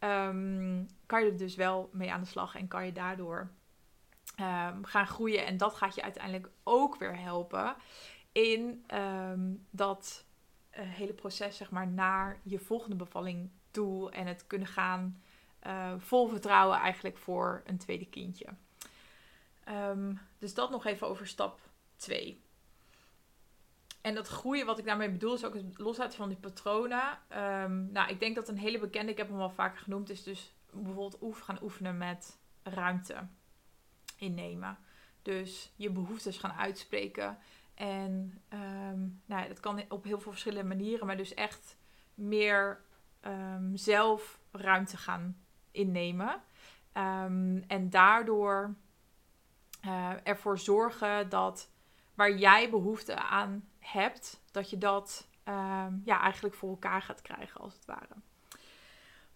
ehm, 0.00 0.84
kan 1.06 1.24
je 1.24 1.30
er 1.30 1.36
dus 1.36 1.54
wel 1.54 1.90
mee 1.92 2.12
aan 2.12 2.20
de 2.20 2.26
slag 2.26 2.54
en 2.54 2.68
kan 2.68 2.86
je 2.86 2.92
daardoor 2.92 3.50
ehm, 4.36 4.82
gaan 4.82 5.06
groeien. 5.06 5.46
En 5.46 5.56
dat 5.56 5.74
gaat 5.74 5.94
je 5.94 6.02
uiteindelijk 6.02 6.50
ook 6.62 6.96
weer 6.96 7.18
helpen 7.18 7.76
in 8.32 8.84
ehm, 8.86 9.54
dat 9.70 10.24
uh, 10.70 10.78
hele 10.80 11.12
proces, 11.12 11.56
zeg 11.56 11.70
maar, 11.70 11.88
naar 11.88 12.40
je 12.42 12.58
volgende 12.58 12.96
bevalling 12.96 13.50
toe 13.70 14.10
en 14.10 14.26
het 14.26 14.46
kunnen 14.46 14.68
gaan 14.68 15.22
uh, 15.66 15.92
vol 15.98 16.28
vertrouwen 16.28 16.78
eigenlijk 16.78 17.18
voor 17.18 17.62
een 17.64 17.78
tweede 17.78 18.06
kindje. 18.06 18.46
dus 20.38 20.54
dat 20.54 20.70
nog 20.70 20.86
even 20.86 21.08
over 21.08 21.26
stap 21.26 21.60
2. 21.96 22.40
En 24.00 24.14
dat 24.14 24.28
groeien, 24.28 24.66
wat 24.66 24.78
ik 24.78 24.84
daarmee 24.84 25.10
bedoel, 25.10 25.34
is 25.34 25.44
ook 25.44 25.54
het 25.54 25.78
loslaten 25.78 26.16
van 26.16 26.28
die 26.28 26.38
patronen. 26.38 27.18
Um, 27.36 27.92
nou, 27.92 28.10
ik 28.10 28.20
denk 28.20 28.34
dat 28.34 28.48
een 28.48 28.58
hele 28.58 28.78
bekende, 28.78 29.12
ik 29.12 29.18
heb 29.18 29.28
hem 29.28 29.40
al 29.40 29.50
vaker 29.50 29.78
genoemd, 29.78 30.10
is 30.10 30.22
dus 30.22 30.54
bijvoorbeeld 30.70 31.22
oef, 31.22 31.38
gaan 31.38 31.62
oefenen 31.62 31.98
met 31.98 32.38
ruimte 32.62 33.26
innemen. 34.16 34.78
Dus 35.22 35.72
je 35.76 35.90
behoeftes 35.90 36.38
gaan 36.38 36.52
uitspreken. 36.52 37.38
En 37.74 38.42
um, 38.52 39.22
nou, 39.26 39.48
dat 39.48 39.60
kan 39.60 39.82
op 39.88 40.04
heel 40.04 40.20
veel 40.20 40.30
verschillende 40.30 40.68
manieren, 40.68 41.06
maar 41.06 41.16
dus 41.16 41.34
echt 41.34 41.76
meer 42.14 42.84
um, 43.26 43.76
zelf 43.76 44.40
ruimte 44.50 44.96
gaan 44.96 45.44
innemen. 45.70 46.42
en 47.66 47.90
daardoor 47.90 48.74
uh, 49.86 50.12
ervoor 50.22 50.58
zorgen 50.58 51.28
dat 51.28 51.70
waar 52.20 52.36
jij 52.36 52.70
behoefte 52.70 53.16
aan 53.16 53.68
hebt, 53.78 54.40
dat 54.50 54.70
je 54.70 54.78
dat 54.78 55.28
ehm, 55.44 55.94
ja, 56.04 56.20
eigenlijk 56.20 56.54
voor 56.54 56.70
elkaar 56.70 57.02
gaat 57.02 57.22
krijgen, 57.22 57.60
als 57.60 57.74
het 57.74 57.84
ware. 57.84 58.14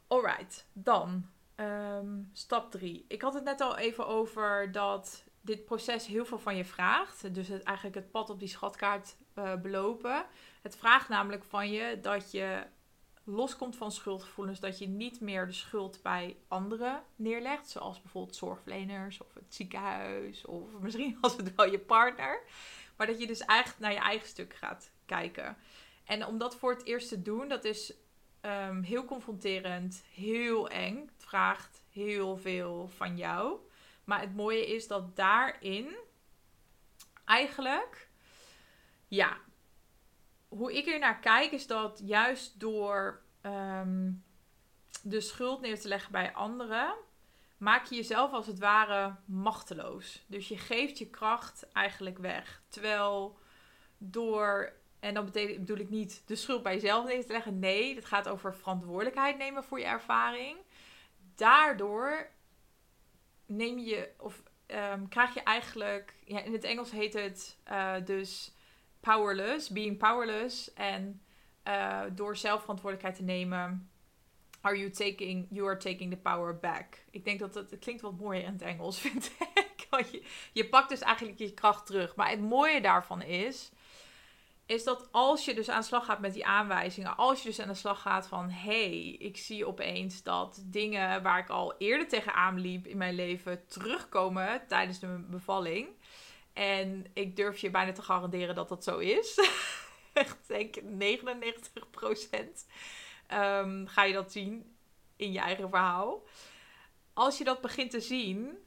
Alright, 0.07 0.67
dan 0.73 1.27
ehm, 1.55 2.23
stap 2.33 2.71
3. 2.71 3.05
Ik 3.09 3.23
had 3.23 3.35
het 3.35 3.45
net 3.45 3.61
al 3.61 3.77
even 3.77 4.07
over 4.07 4.73
dat 4.73 5.25
dit 5.41 5.65
proces 5.65 6.07
heel 6.07 6.25
veel 6.25 6.39
van 6.39 6.57
je 6.57 6.65
vraagt. 6.65 7.35
Dus 7.35 7.49
het, 7.49 7.63
eigenlijk 7.63 7.97
het 7.97 8.11
pad 8.11 8.31
op 8.31 8.39
die 8.39 8.49
schatkaart 8.49 9.17
uh, 9.35 9.55
belopen. 9.55 10.27
Het 10.63 10.77
vraagt 10.77 11.09
namelijk 11.09 11.45
van 11.45 11.71
je 11.71 12.01
dat 12.01 12.31
je 12.31 12.67
loskomt 13.25 13.77
van 13.77 13.93
schuldgevoelens. 13.93 14.61
Dat 14.61 14.79
je 14.79 14.89
niet 14.89 15.21
meer 15.21 15.47
de 15.47 15.53
schuld 15.53 16.03
bij 16.03 16.37
anderen 16.49 17.03
neerlegt. 17.17 17.69
Zoals 17.69 18.03
bijvoorbeeld 18.03 18.37
zorgverleners 18.37 19.21
of 19.21 19.35
het 19.35 19.55
ziekenhuis. 19.55 20.45
Of 20.45 20.69
misschien 20.81 21.19
als 21.21 21.37
het 21.37 21.55
wel 21.55 21.71
je 21.71 21.79
partner. 21.79 22.43
Maar 22.97 23.07
dat 23.07 23.21
je 23.21 23.27
dus 23.27 23.41
eigenlijk 23.41 23.81
naar 23.81 23.93
je 23.93 23.99
eigen 23.99 24.29
stuk 24.29 24.55
gaat 24.55 24.91
kijken. 25.07 25.57
En 26.05 26.27
om 26.27 26.39
dat 26.39 26.57
voor 26.57 26.71
het 26.71 26.85
eerst 26.85 27.09
te 27.09 27.23
doen, 27.23 27.49
dat 27.49 27.65
is 27.65 27.95
ehm, 28.41 28.83
heel 28.83 29.05
confronterend, 29.05 30.05
heel 30.15 30.69
eng. 30.69 31.11
Het 31.17 31.25
vraagt 31.25 31.83
heel 31.91 32.37
veel 32.37 32.89
van 32.89 33.17
jou. 33.17 33.59
Maar 34.05 34.21
het 34.21 34.37
mooie 34.37 34.75
is 34.75 34.87
dat 34.87 35.17
daarin 35.17 35.97
eigenlijk, 37.25 38.09
ja, 39.09 39.37
hoe 40.57 40.77
ik 40.77 40.87
er 40.87 40.99
naar 40.99 41.19
kijk, 41.19 41.51
is 41.53 41.67
dat 41.67 42.01
juist 42.05 42.61
door 42.61 43.23
ehm, 43.41 44.13
de 45.03 45.21
schuld 45.21 45.61
neer 45.61 45.81
te 45.81 45.89
leggen 45.89 46.13
bij 46.13 46.33
anderen, 46.33 46.95
maak 47.57 47.87
je 47.87 47.95
jezelf 47.95 48.33
als 48.33 48.47
het 48.47 48.59
ware 48.59 49.15
machteloos. 49.25 50.25
Dus 50.27 50.49
je 50.49 50.59
geeft 50.59 50.99
je 50.99 51.11
kracht 51.11 51.73
eigenlijk 51.73 52.19
weg. 52.19 52.63
Terwijl 52.69 53.39
door, 53.99 54.73
en 55.01 55.15
dan 55.15 55.31
bedoel 55.31 55.79
ik 55.79 55.91
niet 55.91 56.23
de 56.27 56.37
schuld 56.37 56.63
bij 56.63 56.75
jezelf 56.75 57.07
neer 57.07 57.27
te 57.27 57.33
leggen. 57.33 57.59
Nee, 57.59 57.95
het 57.95 58.05
gaat 58.05 58.29
over 58.29 58.55
verantwoordelijkheid 58.55 59.39
nemen 59.39 59.65
voor 59.65 59.79
je 59.79 59.85
ervaring. 59.85 60.57
Daardoor 61.35 62.31
neem 63.47 63.79
je, 63.79 64.11
of 64.19 64.43
um, 64.67 65.09
krijg 65.09 65.35
je 65.35 65.43
eigenlijk, 65.43 66.15
ja, 66.25 66.41
in 66.41 66.53
het 66.53 66.65
Engels 66.65 66.91
heet 66.91 67.13
het 67.13 67.59
uh, 67.71 67.95
dus 68.05 68.53
powerless, 69.05 69.69
being 69.69 69.97
powerless. 69.99 70.73
En 70.73 71.23
uh, 71.69 72.01
door 72.13 72.37
zelf 72.37 72.61
verantwoordelijkheid 72.61 73.17
te 73.17 73.23
nemen, 73.23 73.91
are 74.61 74.79
you 74.79 74.91
taking, 74.91 75.47
you 75.51 75.67
are 75.69 75.77
taking 75.77 76.11
the 76.11 76.17
power 76.17 76.59
back. 76.59 77.05
Ik 77.11 77.25
denk 77.25 77.41
dat 77.41 77.55
het, 77.55 77.71
het 77.71 77.81
klinkt 77.81 78.03
wat 78.03 78.19
mooier 78.19 78.45
in 78.45 78.53
het 78.53 78.63
Engels, 78.63 78.99
vind 79.07 79.33
ik. 79.55 79.73
je, 80.11 80.23
je 80.53 80.69
pakt 80.69 80.89
dus 80.89 81.01
eigenlijk 81.01 81.39
je 81.39 81.55
kracht 81.55 81.87
terug. 81.87 82.17
Maar 82.17 82.31
het 82.31 82.41
mooie 82.41 82.81
daarvan 82.81 83.23
is, 83.23 83.73
is 84.67 84.85
dat 84.85 85.09
als 85.13 85.45
je 85.45 85.55
dus 85.55 85.69
aan 85.69 85.81
de 85.81 85.87
slag 85.87 86.05
gaat 86.05 86.21
met 86.21 86.33
die 86.33 86.47
aanwijzingen, 86.47 87.17
als 87.17 87.43
je 87.43 87.49
dus 87.49 87.61
aan 87.61 87.69
de 87.69 87.75
slag 87.75 88.01
gaat 88.01 88.29
van 88.29 88.51
hé, 88.51 88.89
hey, 88.89 89.17
ik 89.19 89.37
zie 89.37 89.67
opeens 89.67 90.23
dat 90.23 90.63
dingen 90.67 91.23
waar 91.23 91.39
ik 91.39 91.49
al 91.49 91.75
eerder 91.79 92.09
tegenaan 92.09 92.61
liep 92.61 92.87
in 92.87 92.97
mijn 92.97 93.15
leven 93.15 93.67
terugkomen 93.67 94.63
tijdens 94.69 94.99
de 94.99 95.25
bevalling. 95.31 95.89
En 96.55 97.07
ik 97.13 97.37
durf 97.37 97.59
je 97.59 97.71
bijna 97.71 97.93
te 97.93 98.03
garanderen 98.03 98.55
dat 98.55 98.69
dat 98.69 98.85
zo 98.85 98.99
is. 98.99 99.39
Echt 100.13 100.39
denk 100.47 100.77
ik 100.77 100.85
99 100.85 101.91
procent. 101.91 102.67
Ehm, 103.27 103.87
ga 103.87 104.05
je 104.05 104.13
dat 104.13 104.33
zien 104.33 104.77
in 105.17 105.33
je 105.33 105.39
eigen 105.39 105.69
verhaal. 105.69 106.23
Als 107.13 107.39
je 107.39 107.45
dat 107.45 107.61
begint 107.61 107.91
te 107.91 108.01
zien, 108.01 108.59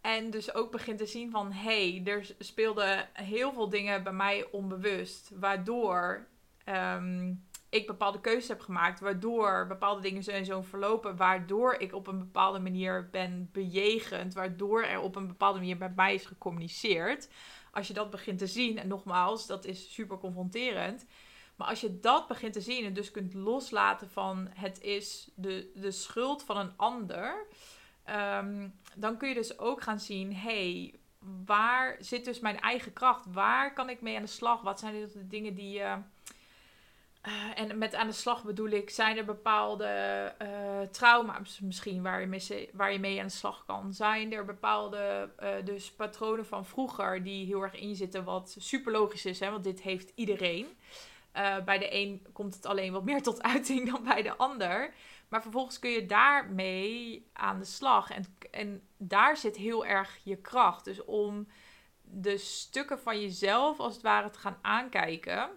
en 0.00 0.30
dus 0.30 0.54
ook 0.54 0.70
begint 0.70 0.98
te 0.98 1.06
zien 1.06 1.30
van 1.30 1.52
hé, 1.52 2.00
hey, 2.00 2.12
er 2.14 2.34
speelden 2.38 3.08
heel 3.12 3.52
veel 3.52 3.68
dingen 3.68 4.02
bij 4.02 4.12
mij 4.12 4.48
onbewust, 4.50 5.30
waardoor 5.34 6.26
um, 6.64 7.48
ik 7.70 7.86
bepaalde 7.86 8.20
keuzes 8.20 8.48
heb 8.48 8.60
gemaakt, 8.60 9.00
waardoor 9.00 9.66
bepaalde 9.66 10.02
dingen 10.02 10.22
zo 10.22 10.30
en 10.30 10.44
zo 10.44 10.62
verlopen, 10.62 11.16
waardoor 11.16 11.74
ik 11.74 11.94
op 11.94 12.06
een 12.06 12.18
bepaalde 12.18 12.58
manier 12.58 13.08
ben 13.10 13.48
bejegend, 13.52 14.34
waardoor 14.34 14.82
er 14.82 15.00
op 15.00 15.16
een 15.16 15.26
bepaalde 15.26 15.58
manier 15.58 15.78
bij 15.78 15.92
mij 15.96 16.14
is 16.14 16.26
gecommuniceerd. 16.26 17.28
Als 17.72 17.88
je 17.88 17.94
dat 17.94 18.10
begint 18.10 18.38
te 18.38 18.46
zien, 18.46 18.78
en 18.78 18.88
nogmaals, 18.88 19.46
dat 19.46 19.64
is 19.64 19.92
super 19.92 20.18
confronterend 20.18 21.06
maar 21.60 21.68
als 21.68 21.80
je 21.80 22.00
dat 22.00 22.28
begint 22.28 22.52
te 22.52 22.60
zien 22.60 22.84
en 22.84 22.92
dus 22.92 23.10
kunt 23.10 23.34
loslaten 23.34 24.10
van 24.10 24.48
het 24.54 24.80
is 24.80 25.30
de, 25.34 25.70
de 25.74 25.90
schuld 25.90 26.42
van 26.42 26.56
een 26.56 26.72
ander, 26.76 27.46
ehm, 28.04 28.68
dan 28.94 29.16
kun 29.16 29.28
je 29.28 29.34
dus 29.34 29.58
ook 29.58 29.82
gaan 29.82 30.00
zien, 30.00 30.34
hey, 30.34 30.94
waar 31.44 31.96
zit 31.98 32.24
dus 32.24 32.40
mijn 32.40 32.60
eigen 32.60 32.92
kracht? 32.92 33.26
Waar 33.32 33.72
kan 33.72 33.88
ik 33.88 34.00
mee 34.00 34.16
aan 34.16 34.22
de 34.22 34.28
slag? 34.28 34.60
Wat 34.60 34.78
zijn 34.78 34.94
de 34.94 35.26
dingen 35.26 35.54
die 35.54 35.70
je. 35.70 35.80
Uh, 35.80 35.96
en 37.54 37.78
met 37.78 37.94
aan 37.94 38.06
de 38.06 38.12
slag 38.12 38.44
bedoel 38.44 38.68
ik, 38.68 38.90
zijn 38.90 39.16
er 39.16 39.24
bepaalde 39.24 40.34
uh, 40.42 40.80
trauma's 40.90 41.60
misschien 41.60 42.02
waar 42.02 42.20
je, 42.20 42.26
mee, 42.26 42.70
waar 42.72 42.92
je 42.92 42.98
mee 42.98 43.20
aan 43.20 43.26
de 43.26 43.32
slag 43.32 43.64
kan? 43.66 43.92
Zijn 43.92 44.32
er 44.32 44.44
bepaalde 44.44 45.30
uh, 45.42 45.48
dus 45.64 45.92
patronen 45.92 46.46
van 46.46 46.66
vroeger 46.66 47.22
die 47.22 47.46
heel 47.46 47.62
erg 47.62 47.74
in 47.74 47.96
zitten, 47.96 48.24
wat 48.24 48.56
super 48.58 48.92
logisch 48.92 49.24
is, 49.24 49.40
hè? 49.40 49.50
want 49.50 49.64
dit 49.64 49.80
heeft 49.80 50.12
iedereen. 50.14 50.66
Bij 51.64 51.78
de 51.78 51.94
een 51.94 52.26
komt 52.32 52.54
het 52.54 52.66
alleen 52.66 52.92
wat 52.92 53.04
meer 53.04 53.22
tot 53.22 53.42
uiting 53.52 53.90
dan 53.90 54.04
bij 54.04 54.22
de 54.22 54.36
ander. 54.36 54.94
Maar 55.28 55.42
vervolgens 55.42 55.78
kun 55.78 55.90
je 55.90 56.06
daarmee 56.06 57.26
aan 57.32 57.58
de 57.58 57.64
slag. 57.64 58.10
En, 58.10 58.24
en 58.50 58.82
daar 58.96 59.36
zit 59.36 59.56
heel 59.56 59.86
erg 59.86 60.18
je 60.24 60.36
kracht. 60.36 60.84
Dus 60.84 61.04
om 61.04 61.48
de 62.02 62.38
stukken 62.38 62.98
van 62.98 63.20
jezelf 63.20 63.78
als 63.78 63.92
het 63.94 64.02
ware 64.02 64.30
te 64.30 64.38
gaan 64.38 64.58
aankijken. 64.62 65.50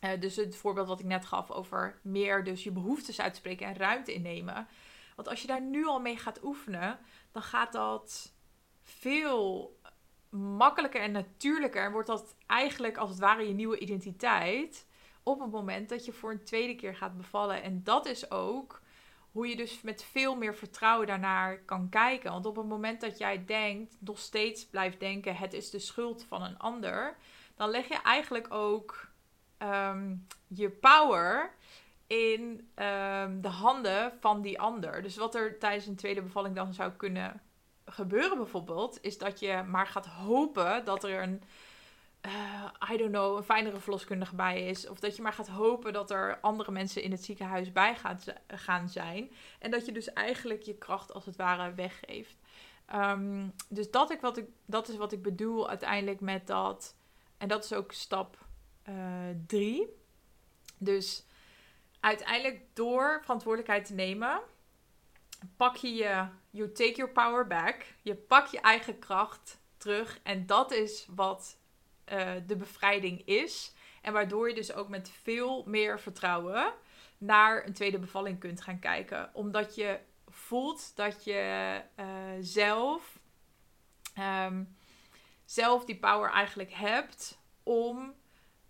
Uh, 0.00 0.10
dus 0.20 0.36
het 0.36 0.56
voorbeeld 0.56 0.88
wat 0.88 1.00
ik 1.00 1.06
net 1.06 1.24
gaf 1.24 1.50
over 1.50 1.98
meer 2.02 2.44
dus 2.44 2.64
je 2.64 2.70
behoeftes 2.70 3.20
uitspreken 3.20 3.66
en 3.66 3.76
ruimte 3.76 4.14
innemen. 4.14 4.68
Want 5.16 5.28
als 5.28 5.40
je 5.40 5.46
daar 5.46 5.62
nu 5.62 5.86
al 5.86 6.00
mee 6.00 6.16
gaat 6.16 6.44
oefenen, 6.44 6.98
dan 7.32 7.42
gaat 7.42 7.72
dat 7.72 8.32
veel 8.82 9.76
makkelijker 10.30 11.00
en 11.00 11.12
natuurlijker. 11.12 11.84
En 11.84 11.92
wordt 11.92 12.08
dat 12.08 12.36
eigenlijk 12.46 12.96
als 12.96 13.10
het 13.10 13.18
ware 13.18 13.48
je 13.48 13.54
nieuwe 13.54 13.78
identiteit 13.78 14.86
op 15.22 15.40
het 15.40 15.50
moment 15.50 15.88
dat 15.88 16.04
je 16.04 16.12
voor 16.12 16.30
een 16.30 16.44
tweede 16.44 16.74
keer 16.74 16.96
gaat 16.96 17.16
bevallen. 17.16 17.62
En 17.62 17.84
dat 17.84 18.06
is 18.06 18.30
ook 18.30 18.80
hoe 19.32 19.48
je 19.48 19.56
dus 19.56 19.80
met 19.80 20.04
veel 20.04 20.36
meer 20.36 20.54
vertrouwen 20.54 21.06
daarnaar 21.06 21.58
kan 21.58 21.88
kijken. 21.88 22.32
Want 22.32 22.46
op 22.46 22.56
het 22.56 22.66
moment 22.66 23.00
dat 23.00 23.18
jij 23.18 23.44
denkt, 23.44 23.96
nog 23.98 24.18
steeds 24.18 24.66
blijft 24.66 25.00
denken, 25.00 25.36
het 25.36 25.52
is 25.52 25.70
de 25.70 25.78
schuld 25.78 26.24
van 26.24 26.42
een 26.42 26.58
ander, 26.58 27.16
dan 27.54 27.70
leg 27.70 27.88
je 27.88 28.02
eigenlijk 28.02 28.54
ook 28.54 29.07
ehm, 29.58 30.14
je 30.46 30.70
power 30.70 31.54
in 32.06 32.70
ehm, 32.74 33.40
de 33.40 33.48
handen 33.48 34.12
van 34.20 34.42
die 34.42 34.60
ander. 34.60 35.02
Dus 35.02 35.16
wat 35.16 35.34
er 35.34 35.58
tijdens 35.58 35.86
een 35.86 35.96
tweede 35.96 36.22
bevalling 36.22 36.54
dan 36.54 36.74
zou 36.74 36.92
kunnen 36.92 37.40
gebeuren 37.84 38.36
bijvoorbeeld, 38.36 38.98
is 39.02 39.18
dat 39.18 39.40
je 39.40 39.62
maar 39.66 39.86
gaat 39.86 40.06
hopen 40.06 40.84
dat 40.84 41.04
er 41.04 41.22
een 41.22 41.42
uh, 42.26 42.92
I 42.92 42.96
don't 42.96 43.10
know, 43.10 43.36
een 43.36 43.42
fijnere 43.42 43.80
verloskundige 43.80 44.34
bij 44.34 44.66
is. 44.66 44.88
Of 44.88 44.98
dat 45.00 45.16
je 45.16 45.22
maar 45.22 45.32
gaat 45.32 45.48
hopen 45.48 45.92
dat 45.92 46.10
er 46.10 46.38
andere 46.40 46.70
mensen 46.70 47.02
in 47.02 47.10
het 47.10 47.24
ziekenhuis 47.24 47.72
bij 47.72 47.96
gaan 48.46 48.88
zijn. 48.88 49.30
En 49.58 49.70
dat 49.70 49.86
je 49.86 49.92
dus 49.92 50.12
eigenlijk 50.12 50.62
je 50.62 50.74
kracht 50.74 51.12
als 51.12 51.24
het 51.24 51.36
ware 51.36 51.74
weggeeft. 51.74 52.36
Um, 52.94 53.52
dus 53.68 53.90
dat, 53.90 54.10
ik 54.10 54.20
wat 54.20 54.36
ik, 54.36 54.46
dat 54.66 54.88
is 54.88 54.96
wat 54.96 55.12
ik 55.12 55.22
bedoel 55.22 55.68
uiteindelijk 55.68 56.20
met 56.20 56.46
dat. 56.46 56.96
En 57.38 57.48
dat 57.48 57.64
is 57.64 57.72
ook 57.72 57.92
stap 57.92 58.46
3. 59.46 59.86
Dus 60.78 61.26
uiteindelijk 62.00 62.60
door 62.74 63.18
verantwoordelijkheid 63.22 63.86
te 63.86 63.94
nemen, 63.94 64.40
pak 65.56 65.76
je 65.76 65.94
je, 65.94 66.26
you 66.50 66.72
take 66.72 66.94
your 66.94 67.12
power 67.12 67.46
back. 67.46 67.84
Je 68.02 68.14
pak 68.14 68.46
je 68.46 68.60
eigen 68.60 68.98
kracht 68.98 69.60
terug. 69.76 70.20
En 70.22 70.46
dat 70.46 70.72
is 70.72 71.06
wat 71.14 71.58
uh, 72.12 72.32
de 72.46 72.56
bevrijding 72.56 73.26
is. 73.26 73.74
En 74.02 74.12
waardoor 74.12 74.48
je 74.48 74.54
dus 74.54 74.72
ook 74.72 74.88
met 74.88 75.10
veel 75.10 75.64
meer 75.66 76.00
vertrouwen 76.00 76.72
naar 77.18 77.66
een 77.66 77.72
tweede 77.72 77.98
bevalling 77.98 78.38
kunt 78.38 78.60
gaan 78.60 78.78
kijken. 78.78 79.30
Omdat 79.32 79.74
je 79.74 79.98
voelt 80.26 80.96
dat 80.96 81.24
je 81.24 81.82
uh, 81.96 82.06
zelf, 82.40 83.18
um, 84.18 84.76
zelf 85.44 85.84
die 85.84 85.98
power 85.98 86.30
eigenlijk 86.30 86.72
hebt 86.72 87.38
om 87.62 88.14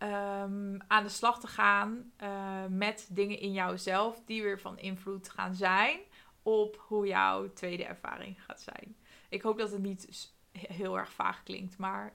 um, 0.02 0.76
aan 0.86 1.02
de 1.02 1.08
slag 1.08 1.40
te 1.40 1.46
gaan 1.46 2.12
uh, 2.22 2.64
met 2.68 3.08
dingen 3.10 3.38
in 3.38 3.52
jouzelf 3.52 4.20
die 4.24 4.42
weer 4.42 4.60
van 4.60 4.78
invloed 4.78 5.28
gaan 5.28 5.54
zijn 5.54 5.98
op 6.42 6.84
hoe 6.86 7.06
jouw 7.06 7.52
tweede 7.52 7.84
ervaring 7.84 8.42
gaat 8.44 8.60
zijn. 8.60 8.96
Ik 9.28 9.42
hoop 9.42 9.58
dat 9.58 9.70
het 9.70 9.82
niet 9.82 10.32
heel 10.52 10.98
erg 10.98 11.12
vaag 11.12 11.42
klinkt, 11.42 11.78
maar, 11.78 12.14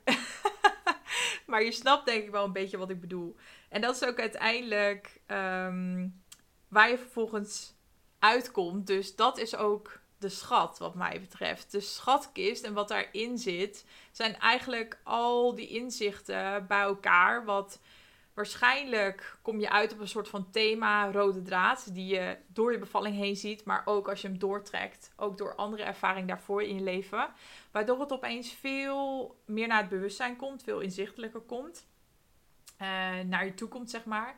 maar 1.47 1.63
je 1.63 1.71
snapt 1.71 2.05
denk 2.05 2.23
ik 2.23 2.31
wel 2.31 2.45
een 2.45 2.51
beetje 2.51 2.77
wat 2.77 2.89
ik 2.89 3.01
bedoel. 3.01 3.35
En 3.69 3.81
dat 3.81 3.95
is 3.95 4.07
ook 4.07 4.19
uiteindelijk 4.19 5.21
um, 5.27 6.23
waar 6.67 6.89
je 6.89 6.97
vervolgens 6.97 7.75
uitkomt. 8.19 8.87
Dus 8.87 9.15
dat 9.15 9.37
is 9.37 9.55
ook 9.55 9.99
de 10.23 10.29
schat, 10.29 10.77
wat 10.77 10.95
mij 10.95 11.19
betreft. 11.19 11.71
De 11.71 11.79
schatkist 11.79 12.63
en 12.63 12.73
wat 12.73 12.87
daarin 12.87 13.37
zit, 13.37 13.85
zijn 14.11 14.39
eigenlijk 14.39 14.99
al 15.03 15.55
die 15.55 15.67
inzichten 15.67 16.67
bij 16.67 16.81
elkaar. 16.81 17.45
Wat 17.45 17.79
waarschijnlijk 18.33 19.37
kom 19.41 19.59
je 19.59 19.69
uit 19.69 19.93
op 19.93 19.99
een 19.99 20.07
soort 20.07 20.27
van 20.27 20.51
thema, 20.51 21.11
rode 21.11 21.41
draad, 21.41 21.93
die 21.93 22.15
je 22.15 22.37
door 22.47 22.71
je 22.71 22.77
bevalling 22.77 23.15
heen 23.15 23.35
ziet, 23.35 23.65
maar 23.65 23.81
ook 23.85 24.09
als 24.09 24.21
je 24.21 24.27
hem 24.27 24.39
doortrekt, 24.39 25.11
ook 25.15 25.37
door 25.37 25.55
andere 25.55 25.83
ervaring 25.83 26.27
daarvoor 26.27 26.63
in 26.63 26.75
je 26.75 26.83
leven. 26.83 27.29
Waardoor 27.71 27.99
het 27.99 28.11
opeens 28.11 28.51
veel 28.51 29.35
meer 29.45 29.67
naar 29.67 29.79
het 29.79 29.89
bewustzijn 29.89 30.35
komt, 30.35 30.63
veel 30.63 30.79
inzichtelijker 30.79 31.41
komt, 31.41 31.87
uh, 32.81 32.87
naar 33.19 33.45
je 33.45 33.53
toe 33.53 33.67
komt, 33.67 33.89
zeg 33.89 34.05
maar. 34.05 34.35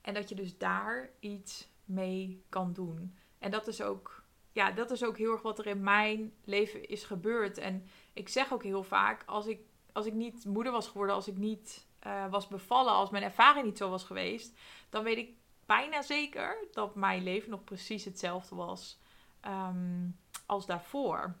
En 0.00 0.14
dat 0.14 0.28
je 0.28 0.34
dus 0.34 0.58
daar 0.58 1.10
iets 1.20 1.68
mee 1.84 2.44
kan 2.48 2.72
doen. 2.72 3.18
En 3.38 3.50
dat 3.50 3.66
is 3.66 3.82
ook, 3.82 4.17
ja, 4.58 4.70
dat 4.70 4.90
is 4.90 5.04
ook 5.04 5.18
heel 5.18 5.32
erg 5.32 5.42
wat 5.42 5.58
er 5.58 5.66
in 5.66 5.82
mijn 5.82 6.32
leven 6.44 6.88
is 6.88 7.04
gebeurd. 7.04 7.58
En 7.58 7.86
ik 8.12 8.28
zeg 8.28 8.52
ook 8.52 8.62
heel 8.62 8.82
vaak, 8.82 9.22
als 9.26 9.46
ik, 9.46 9.60
als 9.92 10.06
ik 10.06 10.12
niet 10.12 10.44
moeder 10.44 10.72
was 10.72 10.88
geworden, 10.88 11.14
als 11.14 11.28
ik 11.28 11.36
niet 11.36 11.86
uh, 12.06 12.30
was 12.30 12.48
bevallen, 12.48 12.92
als 12.92 13.10
mijn 13.10 13.22
ervaring 13.22 13.64
niet 13.64 13.78
zo 13.78 13.90
was 13.90 14.04
geweest, 14.04 14.58
dan 14.88 15.04
weet 15.04 15.16
ik 15.16 15.30
bijna 15.66 16.02
zeker 16.02 16.56
dat 16.72 16.94
mijn 16.94 17.22
leven 17.22 17.50
nog 17.50 17.64
precies 17.64 18.04
hetzelfde 18.04 18.54
was 18.54 18.98
um, 19.46 20.18
als 20.46 20.66
daarvoor. 20.66 21.36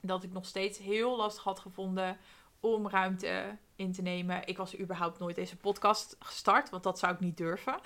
Dat 0.00 0.22
ik 0.22 0.32
nog 0.32 0.46
steeds 0.46 0.78
heel 0.78 1.16
lastig 1.16 1.44
had 1.44 1.58
gevonden 1.58 2.18
om 2.60 2.88
ruimte 2.88 3.58
in 3.76 3.92
te 3.92 4.02
nemen. 4.02 4.46
Ik 4.46 4.56
was 4.56 4.78
überhaupt 4.78 5.18
nooit 5.18 5.36
deze 5.36 5.56
podcast 5.56 6.16
gestart, 6.18 6.70
want 6.70 6.82
dat 6.82 6.98
zou 6.98 7.14
ik 7.14 7.20
niet 7.20 7.36
durven. 7.36 7.80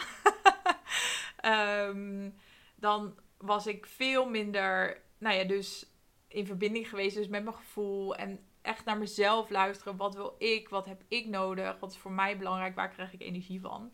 um, 1.45 2.35
dan 2.87 3.19
was 3.39 3.67
ik 3.67 3.87
veel 3.87 4.29
minder, 4.29 5.01
nou 5.19 5.37
ja, 5.37 5.45
dus 5.45 5.87
in 6.29 6.47
verbinding 6.47 6.89
geweest 6.89 7.17
dus 7.17 7.29
met 7.29 7.45
mijn 7.45 7.57
gevoel 7.57 8.17
en 8.17 8.41
echt 8.63 8.85
naar 8.85 8.99
mezelf 8.99 9.51
luisteren. 9.51 9.97
Wat 9.97 10.15
wil 10.15 10.35
ik? 10.39 10.69
Wat 10.69 10.87
heb 10.87 11.03
ik 11.09 11.27
nodig? 11.27 11.79
Wat 11.79 11.91
is 11.91 11.99
voor 11.99 12.13
mij 12.13 12.39
belangrijk? 12.39 12.75
Waar 12.75 12.91
krijg 12.91 13.13
ik 13.13 13.23
energie 13.23 13.61
van? 13.61 13.93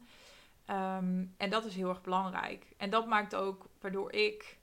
Um, 0.70 1.34
en 1.36 1.50
dat 1.50 1.64
is 1.64 1.74
heel 1.74 1.88
erg 1.88 2.00
belangrijk. 2.00 2.66
En 2.76 2.90
dat 2.90 3.06
maakt 3.06 3.34
ook 3.34 3.68
waardoor 3.80 4.12
ik. 4.12 4.58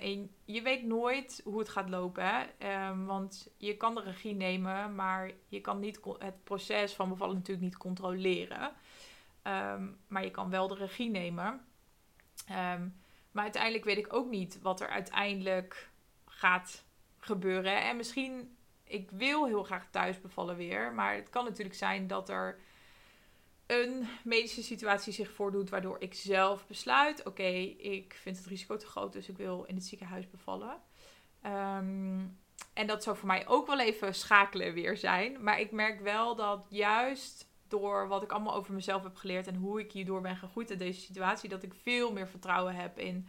Een, 0.00 0.34
je 0.44 0.62
weet 0.62 0.84
nooit 0.84 1.40
hoe 1.44 1.58
het 1.58 1.68
gaat 1.68 1.88
lopen. 1.88 2.24
Hè? 2.24 2.88
Um, 2.88 3.06
want 3.06 3.52
je 3.56 3.76
kan 3.76 3.94
de 3.94 4.00
regie 4.00 4.34
nemen, 4.34 4.94
maar 4.94 5.30
je 5.48 5.60
kan 5.60 5.78
niet 5.78 6.00
het 6.18 6.44
proces 6.44 6.92
van 6.92 7.08
bevallen 7.08 7.34
natuurlijk 7.34 7.64
niet 7.64 7.76
controleren. 7.76 8.72
Um, 9.42 9.98
maar 10.06 10.24
je 10.24 10.30
kan 10.30 10.50
wel 10.50 10.68
de 10.68 10.74
regie 10.74 11.10
nemen. 11.10 11.64
Maar 13.30 13.42
uiteindelijk 13.42 13.84
weet 13.84 13.98
ik 13.98 14.12
ook 14.12 14.28
niet 14.28 14.58
wat 14.62 14.80
er 14.80 14.88
uiteindelijk 14.88 15.90
gaat 16.26 16.84
gebeuren. 17.18 17.82
En 17.82 17.96
misschien, 17.96 18.56
ik 18.84 19.10
wil 19.10 19.46
heel 19.46 19.62
graag 19.62 19.86
thuis 19.90 20.20
bevallen 20.20 20.56
weer. 20.56 20.92
Maar 20.92 21.14
het 21.14 21.30
kan 21.30 21.44
natuurlijk 21.44 21.76
zijn 21.76 22.06
dat 22.06 22.28
er 22.28 22.58
een 23.66 24.08
medische 24.24 24.62
situatie 24.62 25.12
zich 25.12 25.30
voordoet 25.30 25.70
waardoor 25.70 25.96
ik 26.00 26.14
zelf 26.14 26.66
besluit: 26.66 27.26
oké, 27.26 27.48
ik 27.78 28.18
vind 28.20 28.36
het 28.36 28.46
risico 28.46 28.76
te 28.76 28.86
groot, 28.86 29.12
dus 29.12 29.28
ik 29.28 29.36
wil 29.36 29.64
in 29.64 29.74
het 29.74 29.84
ziekenhuis 29.84 30.30
bevallen. 30.30 30.80
Um, 31.46 32.38
en 32.72 32.86
dat 32.86 33.02
zou 33.02 33.16
voor 33.16 33.26
mij 33.26 33.46
ook 33.46 33.66
wel 33.66 33.80
even 33.80 34.14
schakelen 34.14 34.74
weer 34.74 34.96
zijn. 34.96 35.42
Maar 35.42 35.60
ik 35.60 35.70
merk 35.70 36.00
wel 36.00 36.36
dat 36.36 36.66
juist 36.68 37.49
door 37.70 38.08
wat 38.08 38.22
ik 38.22 38.32
allemaal 38.32 38.54
over 38.54 38.74
mezelf 38.74 39.02
heb 39.02 39.16
geleerd 39.16 39.46
en 39.46 39.54
hoe 39.54 39.80
ik 39.80 39.92
hierdoor 39.92 40.20
ben 40.20 40.36
gegroeid 40.36 40.70
in 40.70 40.78
deze 40.78 41.00
situatie, 41.00 41.48
dat 41.48 41.62
ik 41.62 41.74
veel 41.82 42.12
meer 42.12 42.28
vertrouwen 42.28 42.74
heb 42.74 42.98
in 42.98 43.28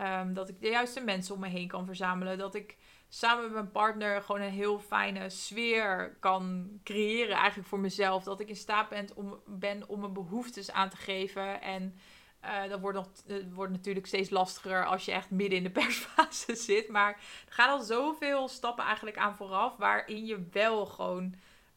um, 0.00 0.34
dat 0.34 0.48
ik 0.48 0.60
de 0.60 0.68
juiste 0.68 1.00
mensen 1.00 1.34
om 1.34 1.40
me 1.40 1.48
heen 1.48 1.68
kan 1.68 1.86
verzamelen. 1.86 2.38
Dat 2.38 2.54
ik 2.54 2.76
samen 3.08 3.42
met 3.42 3.52
mijn 3.52 3.70
partner 3.70 4.22
gewoon 4.22 4.40
een 4.40 4.50
heel 4.50 4.78
fijne 4.78 5.30
sfeer 5.30 6.16
kan 6.20 6.70
creëren, 6.84 7.36
eigenlijk 7.36 7.68
voor 7.68 7.80
mezelf. 7.80 8.24
Dat 8.24 8.40
ik 8.40 8.48
in 8.48 8.56
staat 8.56 8.88
ben 8.88 9.08
om, 9.14 9.40
ben 9.46 9.88
om 9.88 10.00
mijn 10.00 10.12
behoeftes 10.12 10.70
aan 10.70 10.88
te 10.88 10.96
geven. 10.96 11.60
En 11.60 11.98
uh, 12.44 12.68
dat 12.68 12.80
wordt, 12.80 12.98
nog, 12.98 13.08
wordt 13.52 13.72
natuurlijk 13.72 14.06
steeds 14.06 14.30
lastiger 14.30 14.86
als 14.86 15.04
je 15.04 15.12
echt 15.12 15.30
midden 15.30 15.58
in 15.58 15.64
de 15.64 15.70
persfase 15.80 16.54
zit. 16.54 16.88
Maar 16.88 17.10
er 17.46 17.52
gaan 17.52 17.70
al 17.70 17.82
zoveel 17.82 18.48
stappen 18.48 18.84
eigenlijk 18.84 19.16
aan 19.16 19.36
vooraf, 19.36 19.76
waarin 19.76 20.26
je 20.26 20.48
wel 20.50 20.86
gewoon 20.86 21.34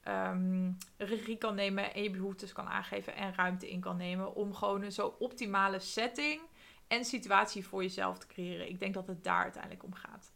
um, 0.08 0.78
regie 0.98 1.38
kan 1.38 1.56
nemen 1.56 1.93
en 1.93 2.04
je 2.04 2.10
behoeftes 2.10 2.52
kan 2.54 2.67
aangeven 2.67 3.15
en 3.15 3.36
ruimte 3.36 3.70
in 3.70 3.80
kan 3.80 3.98
nemen 3.98 4.36
om 4.36 4.54
gewoon 4.54 4.82
een 4.82 4.91
zo 4.91 5.15
optimale 5.20 5.80
setting 5.80 6.41
en 6.88 7.06
situatie 7.06 7.67
voor 7.67 7.82
jezelf 7.82 8.17
te 8.17 8.28
creëren. 8.28 8.70
Ik 8.70 8.80
denk 8.80 8.93
dat 8.93 9.08
het 9.08 9.24
daar 9.24 9.43
uiteindelijk 9.43 9.84
om 9.84 9.93
gaat. 9.93 10.34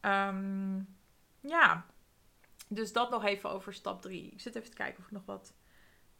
Um, 0.00 0.96
ja, 1.40 1.86
dus 2.68 2.92
dat 2.92 3.10
nog 3.10 3.24
even 3.24 3.50
over 3.50 3.74
stap 3.74 4.02
3. 4.02 4.30
Ik 4.30 4.40
zit 4.40 4.54
even 4.54 4.70
te 4.70 4.76
kijken 4.76 4.98
of 4.98 5.04
ik 5.04 5.12
nog 5.12 5.24
wat 5.24 5.54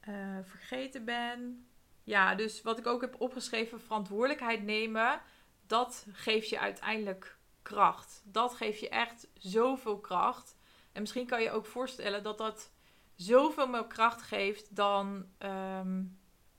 uh, 0.09 0.39
vergeten 0.43 1.05
ben. 1.05 1.69
Ja, 2.03 2.35
dus 2.35 2.63
wat 2.63 2.79
ik 2.79 2.87
ook 2.87 3.01
heb 3.01 3.21
opgeschreven, 3.21 3.81
verantwoordelijkheid 3.81 4.63
nemen, 4.63 5.21
dat 5.67 6.07
geeft 6.13 6.49
je 6.49 6.61
uiteindelijk 6.61 7.39
kracht. 7.63 8.23
Dat 8.25 8.55
geeft 8.55 8.81
je 8.81 8.89
echt 8.89 9.29
zoveel 9.35 9.99
kracht. 9.99 10.57
En 10.93 11.01
misschien 11.01 11.27
kan 11.27 11.43
je 11.43 11.51
ook 11.51 11.67
voorstellen 11.67 12.23
dat 12.23 12.39
dat 12.39 12.73
zoveel 13.15 13.69
meer 13.69 13.87
kracht 13.87 14.23
geeft 14.23 14.77
dan, 14.77 15.27
um, 15.39 16.19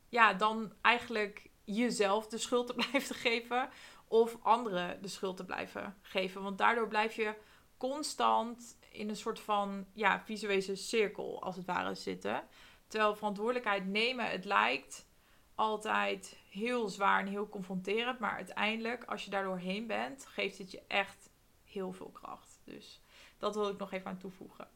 ja, 0.10 0.34
dan 0.34 0.74
eigenlijk 0.82 1.50
jezelf 1.64 2.28
de 2.28 2.38
schuld 2.38 2.68
te 2.68 2.74
blijven 2.90 3.16
geven 3.16 3.70
of 4.08 4.38
anderen 4.42 5.02
de 5.02 5.08
schuld 5.08 5.38
te 5.38 5.46
blijven 5.46 5.98
geven. 6.02 6.42
Want 6.44 6.58
daardoor 6.58 6.88
blijf 6.88 7.16
je 7.16 7.36
constant 7.78 8.78
in 8.90 9.10
een 9.10 9.16
soort 9.16 9.40
van 9.40 9.86
ja, 9.94 10.22
visuele 10.26 10.76
cirkel 10.76 11.42
als 11.44 11.56
het 11.56 11.66
ware 11.66 11.96
zitten. 11.96 12.44
Terwijl 12.88 13.16
verantwoordelijkheid 13.16 13.88
nemen, 13.88 14.30
het 14.30 14.46
lijkt 14.46 15.08
altijd 15.56 16.38
heel 16.50 16.90
zwaar 16.90 17.20
en 17.20 17.28
heel 17.28 17.50
confronterend. 17.50 18.20
Maar 18.20 18.36
uiteindelijk, 18.36 19.04
als 19.04 19.24
je 19.24 19.30
daardoor 19.30 19.58
heen 19.58 19.88
bent, 19.88 20.26
geeft 20.26 20.58
het 20.58 20.72
je 20.72 20.82
echt 20.88 21.30
heel 21.64 21.92
veel 21.92 22.10
kracht. 22.10 22.60
Dus 22.64 23.02
dat 23.38 23.56
wil 23.56 23.70
ik 23.70 23.78
nog 23.78 23.92
even 23.92 24.08
aan 24.08 24.18
toevoegen. 24.18 24.68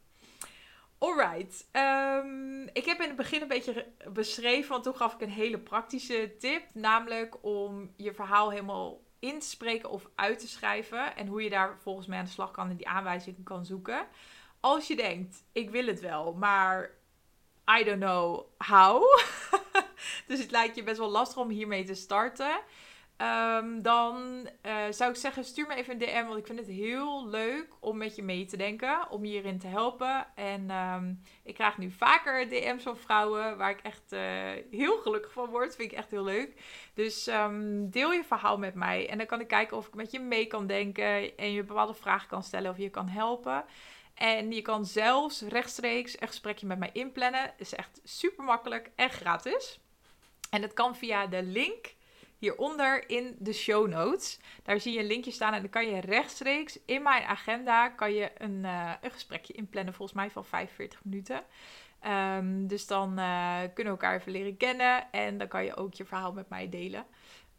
Alright. 1.00 1.68
Um, 1.72 2.70
ik 2.74 2.86
heb 2.86 3.02
in 3.02 3.08
het 3.08 3.16
begin 3.16 3.42
een 3.42 3.48
beetje 3.48 3.88
beschreven, 4.12 4.70
want 4.70 4.84
toen 4.84 4.96
gaf 4.96 5.14
ik 5.14 5.22
een 5.22 5.30
hele 5.30 5.60
praktische 5.60 6.36
tip. 6.40 6.64
Namelijk 6.74 7.44
om 7.44 7.94
je 7.96 8.14
verhaal 8.14 8.50
helemaal 8.50 9.02
in 9.20 9.40
te 9.40 9.48
spreken 9.48 9.90
of 9.90 10.10
uit 10.16 10.40
te 10.40 10.48
schrijven. 10.48 11.16
En 11.16 11.28
hoe 11.28 11.44
je 11.44 11.50
daar 11.50 11.78
volgens 11.82 12.08
mij 12.08 12.18
aan 12.18 12.26
de 12.26 12.32
slag 12.32 12.52
kan 12.52 12.70
en 12.70 12.76
die 12.76 12.88
aanwijzingen 12.88 13.44
kan 13.44 13.66
zoeken. 13.66 14.08
Als 14.60 14.88
je 14.88 14.96
denkt, 14.96 15.44
ik 15.52 15.70
wil 15.70 15.86
het 15.86 16.00
wel, 16.00 16.34
maar 16.34 16.92
I 17.80 17.84
don't 17.84 18.00
know 18.00 18.46
how. 18.58 19.04
dus 20.28 20.40
het 20.40 20.52
lijkt 20.52 20.76
je 20.76 20.84
best 20.84 20.98
wel 20.98 21.10
lastig 21.10 21.38
om 21.38 21.50
hiermee 21.50 21.84
te 21.84 21.96
starten. 21.96 22.62
Um, 23.22 23.82
dan 23.82 24.48
uh, 24.66 24.74
zou 24.90 25.12
ik 25.12 25.16
zeggen, 25.18 25.44
stuur 25.44 25.68
me 25.68 25.76
even 25.76 25.94
een 25.94 26.00
DM. 26.00 26.26
Want 26.26 26.40
ik 26.40 26.46
vind 26.46 26.60
het 26.60 26.68
heel 26.68 27.28
leuk 27.28 27.68
om 27.80 27.98
met 27.98 28.16
je 28.16 28.24
mee 28.24 28.46
te 28.46 28.58
denken. 28.58 29.10
Om 29.10 29.26
je 29.26 29.32
hierin 29.32 29.60
te 29.60 29.68
helpen. 29.68 30.28
En 30.36 30.72
um, 30.72 31.22
ik 31.44 31.54
krijg 31.54 31.78
nu 31.78 31.92
vaker 31.92 32.50
DM's 32.50 32.84
van 32.84 32.98
vrouwen. 32.98 33.58
Waar 33.58 33.70
ik 33.70 33.80
echt 33.82 34.14
uh, 34.14 34.20
heel 34.72 34.98
gelukkig 34.98 35.32
van 35.32 35.50
word. 35.50 35.76
Vind 35.76 35.92
ik 35.92 35.98
echt 35.98 36.12
heel 36.12 36.24
leuk. 36.24 36.54
Dus 36.94 37.28
um, 37.28 37.90
deel 37.90 38.12
je 38.12 38.24
verhaal 38.24 38.58
met 38.58 38.76
mij. 38.76 39.10
En 39.10 39.18
dan 39.18 39.28
kan 39.28 39.40
ik 39.40 39.48
kijken 39.48 39.78
of 39.78 39.88
ik 39.88 39.94
met 39.94 40.12
je 40.12 40.20
mee 40.20 40.46
kan 40.46 40.68
denken. 40.68 41.38
En 41.38 41.52
je 41.52 41.64
bepaalde 41.64 41.94
vragen 41.94 42.28
kan 42.28 42.44
stellen 42.44 42.72
of 42.72 42.78
je 42.78 42.90
kan 42.90 43.08
helpen. 43.08 43.66
En 44.14 44.52
je 44.52 44.62
kan 44.62 44.86
zelfs 44.86 45.42
rechtstreeks 45.42 46.22
een 46.22 46.28
gesprekje 46.28 46.68
met 46.68 46.80
mij 46.80 46.90
inplannen. 46.94 47.54
Is 47.58 47.76
echt 47.76 48.02
super 48.04 48.44
makkelijk 48.44 48.92
en 48.96 49.10
gratis. 49.10 49.80
En 50.50 50.62
dat 50.62 50.74
kan 50.74 50.96
via 50.96 51.28
de 51.28 51.44
link 51.44 51.98
hieronder 52.40 53.10
in 53.10 53.36
de 53.40 53.54
show 53.54 53.88
notes. 53.88 54.40
Daar 54.64 54.80
zie 54.80 54.94
je 54.94 55.00
een 55.00 55.06
linkje 55.06 55.32
staan 55.32 55.54
en 55.54 55.62
dan 55.62 55.70
kan 55.70 55.90
je 55.90 56.00
rechtstreeks 56.00 56.80
in 56.86 57.02
mijn 57.02 57.24
agenda 57.24 57.90
kan 57.90 58.14
je 58.14 58.32
een, 58.38 58.64
uh, 58.64 58.94
een 59.02 59.12
gesprekje 59.12 59.54
inplannen, 59.54 59.94
volgens 59.94 60.18
mij 60.18 60.30
van 60.30 60.46
45 60.46 61.04
minuten. 61.04 61.44
Um, 62.38 62.68
dus 62.68 62.88
dan 62.88 63.20
uh, 63.20 63.58
kunnen 63.74 63.94
we 63.94 64.00
elkaar 64.00 64.16
even 64.16 64.32
leren 64.32 64.58
kennen 64.58 65.12
en 65.12 65.38
dan 65.38 65.48
kan 65.48 65.64
je 65.64 65.76
ook 65.76 65.94
je 65.94 66.06
verhaal 66.06 66.34
met 66.34 66.50
mij 66.50 66.70
delen. 66.70 67.06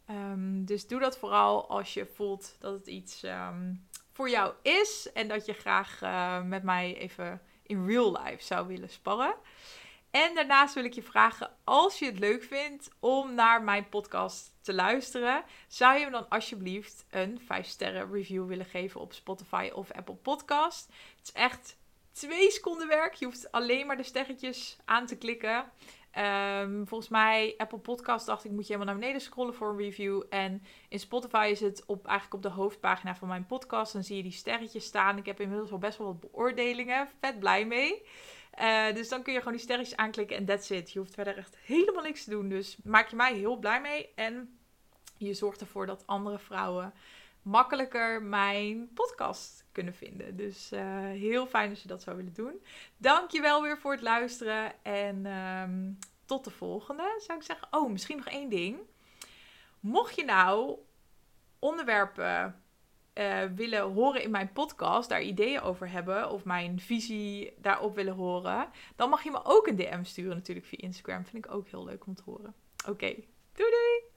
Um, 0.09 0.65
dus 0.65 0.87
doe 0.87 0.99
dat 0.99 1.17
vooral 1.17 1.69
als 1.69 1.93
je 1.93 2.05
voelt 2.05 2.55
dat 2.59 2.73
het 2.73 2.87
iets 2.87 3.23
um, 3.23 3.87
voor 4.11 4.29
jou 4.29 4.53
is 4.61 5.09
en 5.13 5.27
dat 5.27 5.45
je 5.45 5.53
graag 5.53 6.01
uh, 6.03 6.41
met 6.43 6.63
mij 6.63 6.97
even 6.97 7.41
in 7.63 7.87
real 7.87 8.21
life 8.23 8.43
zou 8.43 8.67
willen 8.67 8.89
sparren. 8.89 9.35
En 10.11 10.35
daarnaast 10.35 10.73
wil 10.73 10.83
ik 10.83 10.93
je 10.93 11.03
vragen, 11.03 11.51
als 11.63 11.99
je 11.99 12.05
het 12.05 12.19
leuk 12.19 12.43
vindt 12.43 12.89
om 12.99 13.33
naar 13.33 13.63
mijn 13.63 13.89
podcast 13.89 14.55
te 14.61 14.73
luisteren, 14.73 15.43
zou 15.67 15.99
je 15.99 16.05
me 16.05 16.11
dan 16.11 16.29
alsjeblieft 16.29 17.05
een 17.09 17.41
5 17.45 17.67
sterren 17.67 18.11
review 18.11 18.47
willen 18.47 18.65
geven 18.65 19.01
op 19.01 19.13
Spotify 19.13 19.69
of 19.73 19.91
Apple 19.91 20.15
Podcast. 20.15 20.85
Het 21.17 21.27
is 21.27 21.31
echt 21.31 21.77
twee 22.11 22.51
seconden 22.51 22.87
werk. 22.87 23.13
Je 23.13 23.25
hoeft 23.25 23.51
alleen 23.51 23.87
maar 23.87 23.97
de 23.97 24.03
sterretjes 24.03 24.77
aan 24.85 25.05
te 25.05 25.17
klikken. 25.17 25.71
Um, 26.17 26.87
volgens 26.87 27.09
mij, 27.09 27.53
Apple 27.57 27.77
Podcast 27.77 28.25
dacht 28.25 28.45
ik, 28.45 28.51
moet 28.51 28.67
je 28.67 28.73
helemaal 28.73 28.93
naar 28.93 29.01
beneden 29.01 29.21
scrollen 29.21 29.53
voor 29.53 29.69
een 29.69 29.77
review. 29.77 30.23
En 30.29 30.63
in 30.89 30.99
Spotify 30.99 31.47
is 31.51 31.59
het 31.59 31.83
op, 31.85 32.05
eigenlijk 32.05 32.45
op 32.45 32.51
de 32.51 32.57
hoofdpagina 32.61 33.15
van 33.15 33.27
mijn 33.27 33.45
podcast. 33.45 33.93
Dan 33.93 34.03
zie 34.03 34.17
je 34.17 34.23
die 34.23 34.31
sterretjes 34.31 34.85
staan. 34.85 35.17
Ik 35.17 35.25
heb 35.25 35.39
inmiddels 35.39 35.71
al 35.71 35.77
best 35.77 35.97
wel 35.97 36.07
wat 36.07 36.19
beoordelingen. 36.19 37.09
Vet 37.19 37.39
blij 37.39 37.65
mee. 37.65 38.03
Uh, 38.59 38.93
dus 38.93 39.09
dan 39.09 39.23
kun 39.23 39.33
je 39.33 39.39
gewoon 39.39 39.53
die 39.53 39.63
sterretjes 39.63 39.97
aanklikken 39.97 40.37
en 40.37 40.45
that's 40.45 40.69
it. 40.69 40.91
Je 40.91 40.99
hoeft 40.99 41.13
verder 41.13 41.37
echt 41.37 41.57
helemaal 41.65 42.03
niks 42.03 42.23
te 42.23 42.29
doen. 42.29 42.49
Dus 42.49 42.77
maak 42.83 43.07
je 43.07 43.15
mij 43.15 43.33
heel 43.33 43.57
blij 43.57 43.81
mee. 43.81 44.09
En 44.15 44.59
je 45.17 45.33
zorgt 45.33 45.61
ervoor 45.61 45.85
dat 45.85 46.07
andere 46.07 46.39
vrouwen 46.39 46.93
makkelijker 47.41 48.21
mijn 48.21 48.93
podcast 48.93 49.65
kunnen 49.71 49.93
vinden. 49.93 50.35
Dus 50.35 50.71
uh, 50.73 50.81
heel 51.05 51.47
fijn 51.47 51.69
als 51.69 51.81
je 51.81 51.87
dat 51.87 52.01
zou 52.01 52.17
willen 52.17 52.33
doen. 52.33 52.63
Dankjewel 52.97 53.61
weer 53.61 53.77
voor 53.77 53.91
het 53.91 54.01
luisteren. 54.01 54.83
En 54.83 55.25
um, 55.25 55.99
tot 56.25 56.43
de 56.43 56.49
volgende, 56.49 57.15
zou 57.17 57.39
ik 57.39 57.45
zeggen. 57.45 57.67
Oh, 57.71 57.91
misschien 57.91 58.17
nog 58.17 58.27
één 58.27 58.49
ding. 58.49 58.79
Mocht 59.79 60.15
je 60.15 60.25
nou 60.25 60.77
onderwerpen 61.59 62.63
uh, 63.13 63.43
willen 63.55 63.81
horen 63.81 64.23
in 64.23 64.31
mijn 64.31 64.51
podcast, 64.51 65.09
daar 65.09 65.21
ideeën 65.21 65.61
over 65.61 65.89
hebben 65.91 66.29
of 66.29 66.45
mijn 66.45 66.79
visie 66.79 67.53
daarop 67.57 67.95
willen 67.95 68.13
horen, 68.13 68.69
dan 68.95 69.09
mag 69.09 69.23
je 69.23 69.31
me 69.31 69.39
ook 69.43 69.67
een 69.67 69.75
DM 69.75 70.03
sturen 70.03 70.35
natuurlijk 70.35 70.67
via 70.67 70.79
Instagram. 70.81 71.25
Vind 71.25 71.45
ik 71.45 71.51
ook 71.53 71.67
heel 71.67 71.85
leuk 71.85 72.05
om 72.05 72.15
te 72.15 72.23
horen. 72.25 72.55
Oké, 72.87 73.13
doei 73.53 73.69
doei! 73.69 74.10